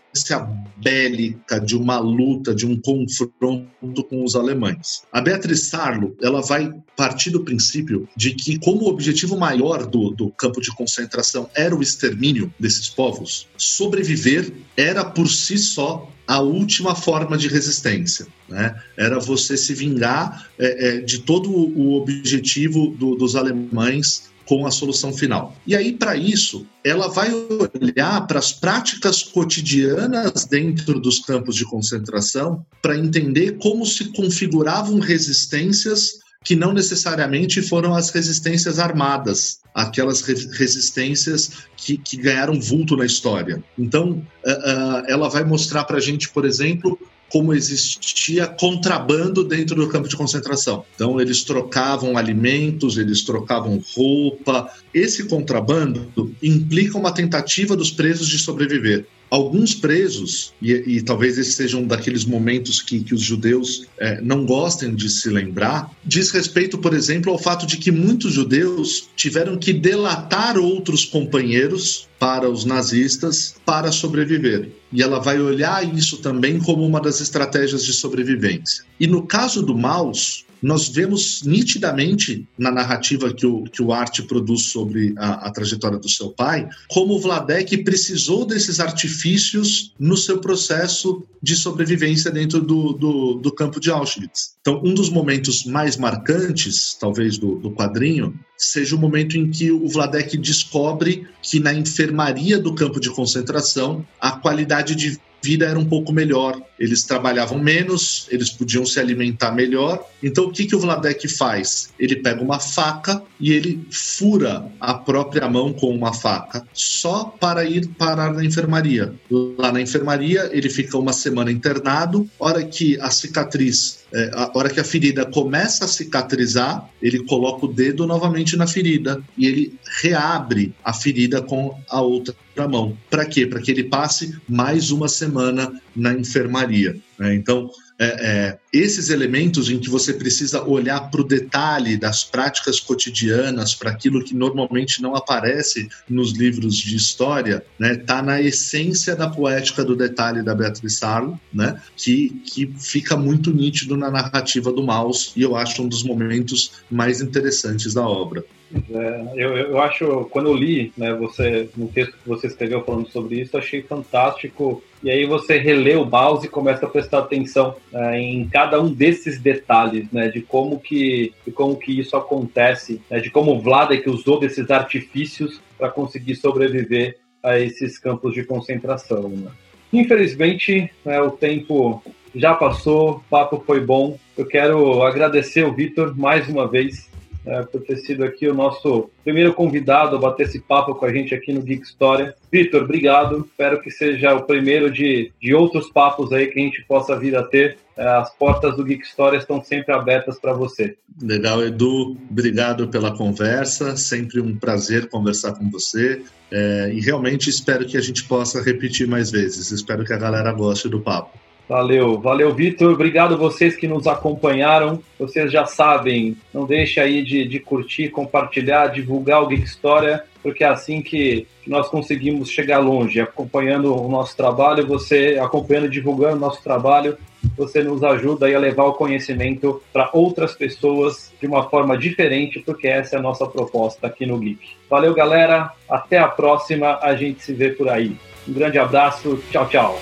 bélica, 0.76 1.60
de 1.60 1.76
uma 1.76 1.98
luta, 1.98 2.54
de 2.54 2.64
um 2.64 2.80
confronto 2.80 4.04
com 4.08 4.24
os 4.24 4.36
alemães. 4.36 5.02
A 5.12 5.20
Beatriz 5.20 5.64
Sarlo, 5.64 6.16
ela 6.22 6.40
vai 6.40 6.72
partir 6.96 7.30
do 7.30 7.44
princípio 7.44 8.08
de 8.16 8.34
que, 8.34 8.58
como 8.58 8.82
o 8.82 8.88
objetivo 8.88 9.36
maior 9.36 9.86
do, 9.86 10.10
do 10.10 10.30
campo 10.30 10.60
de 10.60 10.74
concentração 10.76 11.50
era 11.56 11.74
o 11.74 11.82
extermínio 11.82 12.52
desses 12.58 12.88
povos, 12.88 13.48
sobreviver 13.56 14.52
era 14.76 15.04
por 15.04 15.28
si 15.28 15.49
só 15.58 16.10
a 16.26 16.40
última 16.40 16.94
forma 16.94 17.36
de 17.36 17.48
resistência. 17.48 18.26
Né? 18.48 18.74
Era 18.96 19.18
você 19.18 19.56
se 19.56 19.74
vingar 19.74 20.48
é, 20.58 20.88
é, 20.88 21.00
de 21.00 21.18
todo 21.18 21.50
o 21.50 21.94
objetivo 21.94 22.94
do, 22.96 23.16
dos 23.16 23.34
alemães 23.34 24.30
com 24.46 24.66
a 24.66 24.70
solução 24.70 25.12
final. 25.12 25.56
E 25.64 25.76
aí, 25.76 25.92
para 25.92 26.16
isso, 26.16 26.66
ela 26.84 27.08
vai 27.08 27.30
olhar 27.32 28.26
para 28.26 28.40
as 28.40 28.52
práticas 28.52 29.22
cotidianas 29.22 30.44
dentro 30.44 30.98
dos 30.98 31.20
campos 31.20 31.54
de 31.54 31.64
concentração 31.64 32.66
para 32.82 32.98
entender 32.98 33.58
como 33.58 33.86
se 33.86 34.06
configuravam 34.06 34.98
resistências 34.98 36.18
que 36.42 36.56
não 36.56 36.72
necessariamente 36.72 37.60
foram 37.60 37.94
as 37.94 38.10
resistências 38.10 38.78
armadas, 38.78 39.60
aquelas 39.74 40.22
resistências 40.22 41.50
que, 41.76 41.98
que 41.98 42.16
ganharam 42.16 42.58
vulto 42.58 42.96
na 42.96 43.04
história. 43.04 43.62
Então, 43.78 44.12
uh, 44.12 44.50
uh, 44.50 45.02
ela 45.06 45.28
vai 45.28 45.44
mostrar 45.44 45.84
para 45.84 45.98
a 45.98 46.00
gente, 46.00 46.30
por 46.30 46.46
exemplo, 46.46 46.98
como 47.30 47.52
existia 47.52 48.46
contrabando 48.46 49.44
dentro 49.44 49.76
do 49.76 49.88
campo 49.88 50.08
de 50.08 50.16
concentração. 50.16 50.84
Então, 50.94 51.20
eles 51.20 51.44
trocavam 51.44 52.16
alimentos, 52.16 52.96
eles 52.96 53.22
trocavam 53.22 53.80
roupa. 53.94 54.68
Esse 54.94 55.24
contrabando 55.24 56.34
implica 56.42 56.96
uma 56.96 57.12
tentativa 57.12 57.76
dos 57.76 57.90
presos 57.90 58.26
de 58.26 58.38
sobreviver. 58.38 59.06
Alguns 59.30 59.74
presos, 59.74 60.52
e, 60.60 60.72
e, 60.72 61.02
talvez 61.02 61.38
esse 61.38 61.52
seja 61.52 61.76
um 61.76 61.86
daqueles 61.86 62.24
momentos 62.24 62.82
que, 62.82 62.98
que 62.98 63.14
os 63.14 63.22
judeus 63.22 63.86
é, 63.96 64.20
não 64.20 64.44
gostem 64.44 64.92
de 64.92 65.08
se 65.08 65.30
lembrar, 65.30 65.88
diz 66.04 66.32
respeito, 66.32 66.76
por 66.76 66.92
exemplo, 66.92 67.30
ao 67.30 67.38
fato 67.38 67.64
de 67.64 67.76
que 67.76 67.92
muitos 67.92 68.32
judeus 68.32 69.08
tiveram 69.14 69.56
que 69.56 69.72
delatar 69.72 70.58
outros 70.58 71.04
companheiros 71.04 72.08
para 72.18 72.50
os 72.50 72.64
nazistas 72.64 73.54
para 73.64 73.92
sobreviver. 73.92 74.72
E 74.92 75.00
ela 75.00 75.20
vai 75.20 75.40
olhar 75.40 75.96
isso 75.96 76.18
também 76.18 76.58
como 76.58 76.84
uma 76.84 77.00
das 77.00 77.20
estratégias 77.20 77.84
de 77.84 77.92
sobrevivência. 77.92 78.84
E 78.98 79.06
no 79.06 79.22
caso 79.22 79.62
do 79.62 79.78
Maus, 79.78 80.44
nós 80.62 80.88
vemos 80.88 81.42
nitidamente 81.42 82.46
na 82.58 82.70
narrativa 82.70 83.32
que 83.32 83.46
o, 83.46 83.64
que 83.64 83.82
o 83.82 83.92
Arte 83.92 84.22
produz 84.22 84.62
sobre 84.64 85.14
a, 85.16 85.46
a 85.46 85.50
trajetória 85.50 85.98
do 85.98 86.08
seu 86.08 86.30
pai, 86.30 86.68
como 86.88 87.14
o 87.14 87.20
Vladek 87.20 87.78
precisou 87.78 88.44
desses 88.44 88.80
artifícios 88.80 89.94
no 89.98 90.16
seu 90.16 90.38
processo 90.38 91.22
de 91.42 91.56
sobrevivência 91.56 92.30
dentro 92.30 92.60
do, 92.60 92.92
do, 92.92 93.34
do 93.34 93.52
campo 93.52 93.80
de 93.80 93.90
Auschwitz. 93.90 94.54
Então, 94.60 94.80
um 94.84 94.94
dos 94.94 95.08
momentos 95.08 95.64
mais 95.64 95.96
marcantes, 95.96 96.96
talvez, 97.00 97.38
do, 97.38 97.56
do 97.56 97.70
quadrinho, 97.70 98.38
seja 98.56 98.94
o 98.94 98.98
momento 98.98 99.38
em 99.38 99.50
que 99.50 99.72
o 99.72 99.88
Vladek 99.88 100.36
descobre 100.36 101.26
que 101.42 101.58
na 101.58 101.72
enfermaria 101.72 102.58
do 102.58 102.74
campo 102.74 103.00
de 103.00 103.10
concentração 103.10 104.06
a 104.20 104.32
qualidade 104.32 104.94
de 104.94 105.18
vida 105.42 105.66
era 105.66 105.78
um 105.78 105.84
pouco 105.84 106.12
melhor. 106.12 106.60
Eles 106.80 107.02
trabalhavam 107.02 107.58
menos, 107.58 108.26
eles 108.30 108.48
podiam 108.48 108.86
se 108.86 108.98
alimentar 108.98 109.52
melhor. 109.52 110.02
Então, 110.22 110.46
o 110.46 110.50
que, 110.50 110.64
que 110.64 110.74
o 110.74 110.80
Vladek 110.80 111.28
faz? 111.28 111.90
Ele 111.98 112.16
pega 112.16 112.42
uma 112.42 112.58
faca 112.58 113.22
e 113.38 113.52
ele 113.52 113.86
fura 113.90 114.66
a 114.80 114.94
própria 114.94 115.46
mão 115.48 115.74
com 115.74 115.94
uma 115.94 116.14
faca, 116.14 116.66
só 116.72 117.24
para 117.24 117.64
ir 117.64 117.86
parar 117.98 118.32
na 118.32 118.44
enfermaria. 118.44 119.12
Lá 119.30 119.70
na 119.70 119.80
enfermaria, 119.80 120.48
ele 120.52 120.70
fica 120.70 120.96
uma 120.96 121.12
semana 121.12 121.52
internado. 121.52 122.28
Hora 122.38 122.64
que 122.64 122.98
a 123.00 123.10
cicatriz, 123.10 124.00
é, 124.12 124.30
a 124.32 124.50
hora 124.54 124.70
que 124.70 124.80
a 124.80 124.84
ferida 124.84 125.26
começa 125.26 125.84
a 125.84 125.88
cicatrizar, 125.88 126.88
ele 127.02 127.24
coloca 127.24 127.66
o 127.66 127.72
dedo 127.72 128.06
novamente 128.06 128.56
na 128.56 128.66
ferida 128.66 129.22
e 129.36 129.46
ele 129.46 129.78
reabre 130.02 130.74
a 130.84 130.92
ferida 130.92 131.42
com 131.42 131.78
a 131.88 132.00
outra 132.00 132.34
mão. 132.68 132.96
Para 133.08 133.24
quê? 133.24 133.46
Para 133.46 133.60
que 133.60 133.70
ele 133.70 133.84
passe 133.84 134.36
mais 134.48 134.90
uma 134.90 135.08
semana 135.08 135.72
na 135.94 136.12
enfermaria 136.12 136.69
faria. 136.70 136.94
Né? 137.20 137.34
Então, 137.34 137.70
é, 137.98 138.06
é, 138.06 138.58
esses 138.72 139.10
elementos 139.10 139.68
em 139.68 139.78
que 139.78 139.90
você 139.90 140.14
precisa 140.14 140.64
olhar 140.64 141.10
para 141.10 141.20
o 141.20 141.24
detalhe 141.24 141.98
das 141.98 142.24
práticas 142.24 142.80
cotidianas, 142.80 143.74
para 143.74 143.90
aquilo 143.90 144.24
que 144.24 144.34
normalmente 144.34 145.02
não 145.02 145.14
aparece 145.14 145.86
nos 146.08 146.32
livros 146.32 146.78
de 146.78 146.96
história, 146.96 147.62
né, 147.78 147.94
tá 147.94 148.22
na 148.22 148.40
essência 148.40 149.14
da 149.14 149.28
poética 149.28 149.84
do 149.84 149.94
detalhe 149.94 150.42
da 150.42 150.54
Beatriz 150.54 150.96
Sarlo, 150.96 151.38
né, 151.52 151.78
que, 151.94 152.30
que 152.46 152.72
fica 152.78 153.18
muito 153.18 153.52
nítido 153.52 153.98
na 153.98 154.10
narrativa 154.10 154.72
do 154.72 154.82
Maus 154.82 155.34
e 155.36 155.42
eu 155.42 155.54
acho 155.54 155.82
um 155.82 155.88
dos 155.88 156.02
momentos 156.02 156.80
mais 156.90 157.20
interessantes 157.20 157.92
da 157.92 158.08
obra. 158.08 158.42
É, 158.72 159.32
eu, 159.34 159.56
eu 159.56 159.80
acho, 159.80 160.26
quando 160.30 160.48
eu 160.48 160.54
li 160.54 160.92
né, 160.96 161.12
você, 161.14 161.68
no 161.76 161.88
texto 161.88 162.12
que 162.12 162.28
você 162.28 162.46
escreveu 162.46 162.84
falando 162.84 163.08
sobre 163.08 163.40
isso, 163.40 163.58
achei 163.58 163.82
fantástico. 163.82 164.82
E 165.02 165.10
aí 165.10 165.26
você 165.26 165.58
relê 165.58 165.96
o 165.96 166.04
mouse 166.04 166.46
e 166.46 166.50
começa 166.50 166.86
a 166.86 166.88
prestar 166.88 167.09
atenção 167.18 167.76
é, 167.92 168.20
em 168.20 168.48
cada 168.48 168.80
um 168.80 168.92
desses 168.92 169.40
detalhes, 169.40 170.10
né, 170.12 170.28
de 170.28 170.40
como 170.40 170.78
que, 170.78 171.32
de 171.44 171.52
como 171.52 171.76
que 171.76 171.98
isso 171.98 172.16
acontece, 172.16 173.00
né, 173.10 173.20
de 173.20 173.30
como 173.30 173.52
o 173.52 173.60
Vladek 173.60 174.08
usou 174.08 174.38
desses 174.38 174.70
artifícios 174.70 175.60
para 175.76 175.90
conseguir 175.90 176.36
sobreviver 176.36 177.18
a 177.42 177.58
esses 177.58 177.98
campos 177.98 178.34
de 178.34 178.44
concentração. 178.44 179.28
Né. 179.28 179.50
Infelizmente, 179.92 180.90
né, 181.04 181.20
o 181.20 181.30
tempo 181.30 182.02
já 182.34 182.54
passou, 182.54 183.16
o 183.16 183.20
papo 183.28 183.62
foi 183.66 183.80
bom. 183.80 184.18
Eu 184.36 184.46
quero 184.46 185.02
agradecer 185.02 185.64
o 185.64 185.72
Vitor 185.72 186.16
mais 186.16 186.48
uma 186.48 186.68
vez 186.68 187.09
é, 187.46 187.62
por 187.62 187.82
ter 187.82 187.96
sido 187.98 188.24
aqui 188.24 188.48
o 188.48 188.54
nosso 188.54 189.10
primeiro 189.24 189.54
convidado 189.54 190.16
a 190.16 190.18
bater 190.18 190.46
esse 190.46 190.60
papo 190.60 190.94
com 190.94 191.06
a 191.06 191.12
gente 191.12 191.34
aqui 191.34 191.52
no 191.52 191.62
Geek 191.62 191.82
História. 191.82 192.34
Vitor, 192.50 192.82
obrigado. 192.82 193.46
Espero 193.50 193.80
que 193.80 193.90
seja 193.90 194.34
o 194.34 194.42
primeiro 194.42 194.90
de, 194.90 195.32
de 195.40 195.54
outros 195.54 195.90
papos 195.90 196.32
aí 196.32 196.48
que 196.48 196.58
a 196.58 196.62
gente 196.62 196.84
possa 196.86 197.18
vir 197.18 197.36
a 197.36 197.42
ter. 197.42 197.78
É, 197.96 198.06
as 198.06 198.30
portas 198.34 198.76
do 198.76 198.84
Geek 198.84 199.04
História 199.04 199.38
estão 199.38 199.62
sempre 199.62 199.92
abertas 199.94 200.38
para 200.38 200.52
você. 200.52 200.96
Legal, 201.20 201.62
Edu. 201.62 202.16
Obrigado 202.30 202.88
pela 202.88 203.16
conversa. 203.16 203.96
Sempre 203.96 204.40
um 204.40 204.56
prazer 204.56 205.08
conversar 205.08 205.52
com 205.52 205.70
você. 205.70 206.22
É, 206.50 206.90
e 206.92 207.00
realmente 207.00 207.48
espero 207.48 207.86
que 207.86 207.96
a 207.96 208.00
gente 208.00 208.24
possa 208.24 208.62
repetir 208.62 209.06
mais 209.06 209.30
vezes. 209.30 209.70
Espero 209.70 210.04
que 210.04 210.12
a 210.12 210.18
galera 210.18 210.52
goste 210.52 210.88
do 210.88 211.00
papo. 211.00 211.38
Valeu, 211.70 212.18
valeu, 212.18 212.52
Vitor. 212.52 212.94
Obrigado 212.94 213.34
a 213.34 213.36
vocês 213.36 213.76
que 213.76 213.86
nos 213.86 214.08
acompanharam. 214.08 215.00
Vocês 215.16 215.52
já 215.52 215.66
sabem, 215.66 216.36
não 216.52 216.66
deixe 216.66 216.98
aí 216.98 217.22
de, 217.22 217.46
de 217.46 217.60
curtir, 217.60 218.08
compartilhar, 218.08 218.88
divulgar 218.88 219.40
o 219.40 219.46
Geek 219.46 219.62
História, 219.62 220.24
porque 220.42 220.64
é 220.64 220.66
assim 220.66 221.00
que, 221.00 221.46
nós 221.64 221.88
conseguimos 221.88 222.50
chegar 222.50 222.78
longe, 222.78 223.20
acompanhando 223.20 223.94
o 223.94 224.08
nosso 224.08 224.36
trabalho, 224.36 224.84
você 224.84 225.38
acompanhando 225.40 225.86
e 225.86 225.90
divulgando 225.90 226.38
o 226.38 226.40
nosso 226.40 226.60
trabalho, 226.60 227.16
você 227.56 227.84
nos 227.84 228.02
ajuda 228.02 228.52
a 228.52 228.58
levar 228.58 228.86
o 228.86 228.94
conhecimento 228.94 229.80
para 229.92 230.10
outras 230.12 230.56
pessoas 230.56 231.32
de 231.40 231.46
uma 231.46 231.70
forma 231.70 231.96
diferente, 231.96 232.58
porque 232.58 232.88
essa 232.88 233.14
é 233.14 233.18
a 233.20 233.22
nossa 233.22 233.46
proposta 233.46 234.08
aqui 234.08 234.26
no 234.26 234.40
Geek. 234.40 234.70
Valeu, 234.88 235.14
galera. 235.14 235.70
Até 235.88 236.18
a 236.18 236.26
próxima. 236.26 236.98
A 237.00 237.14
gente 237.14 237.44
se 237.44 237.52
vê 237.52 237.70
por 237.70 237.88
aí. 237.88 238.16
Um 238.48 238.52
grande 238.52 238.76
abraço. 238.76 239.40
Tchau, 239.52 239.68
tchau. 239.68 240.00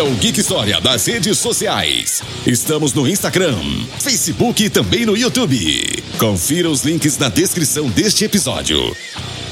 Siga 0.00 0.04
o 0.04 0.14
Geek 0.14 0.40
História 0.40 0.80
das 0.80 1.04
redes 1.06 1.38
sociais. 1.38 2.22
Estamos 2.46 2.94
no 2.94 3.06
Instagram, 3.06 3.58
Facebook 3.98 4.64
e 4.64 4.70
também 4.70 5.04
no 5.04 5.14
YouTube. 5.14 6.02
Confira 6.18 6.70
os 6.70 6.82
links 6.82 7.18
na 7.18 7.28
descrição 7.28 7.86
deste 7.90 8.24
episódio. 8.24 8.96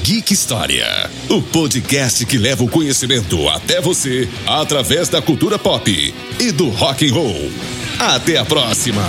Geek 0.01 0.33
História, 0.33 0.87
o 1.29 1.39
podcast 1.39 2.25
que 2.25 2.39
leva 2.39 2.63
o 2.63 2.67
conhecimento 2.67 3.47
até 3.49 3.79
você 3.79 4.27
através 4.47 5.07
da 5.07 5.21
cultura 5.21 5.59
pop 5.59 6.15
e 6.39 6.51
do 6.51 6.69
rock 6.69 7.07
and 7.07 7.13
roll. 7.13 7.51
Até 7.99 8.37
a 8.37 8.45
próxima. 8.45 9.05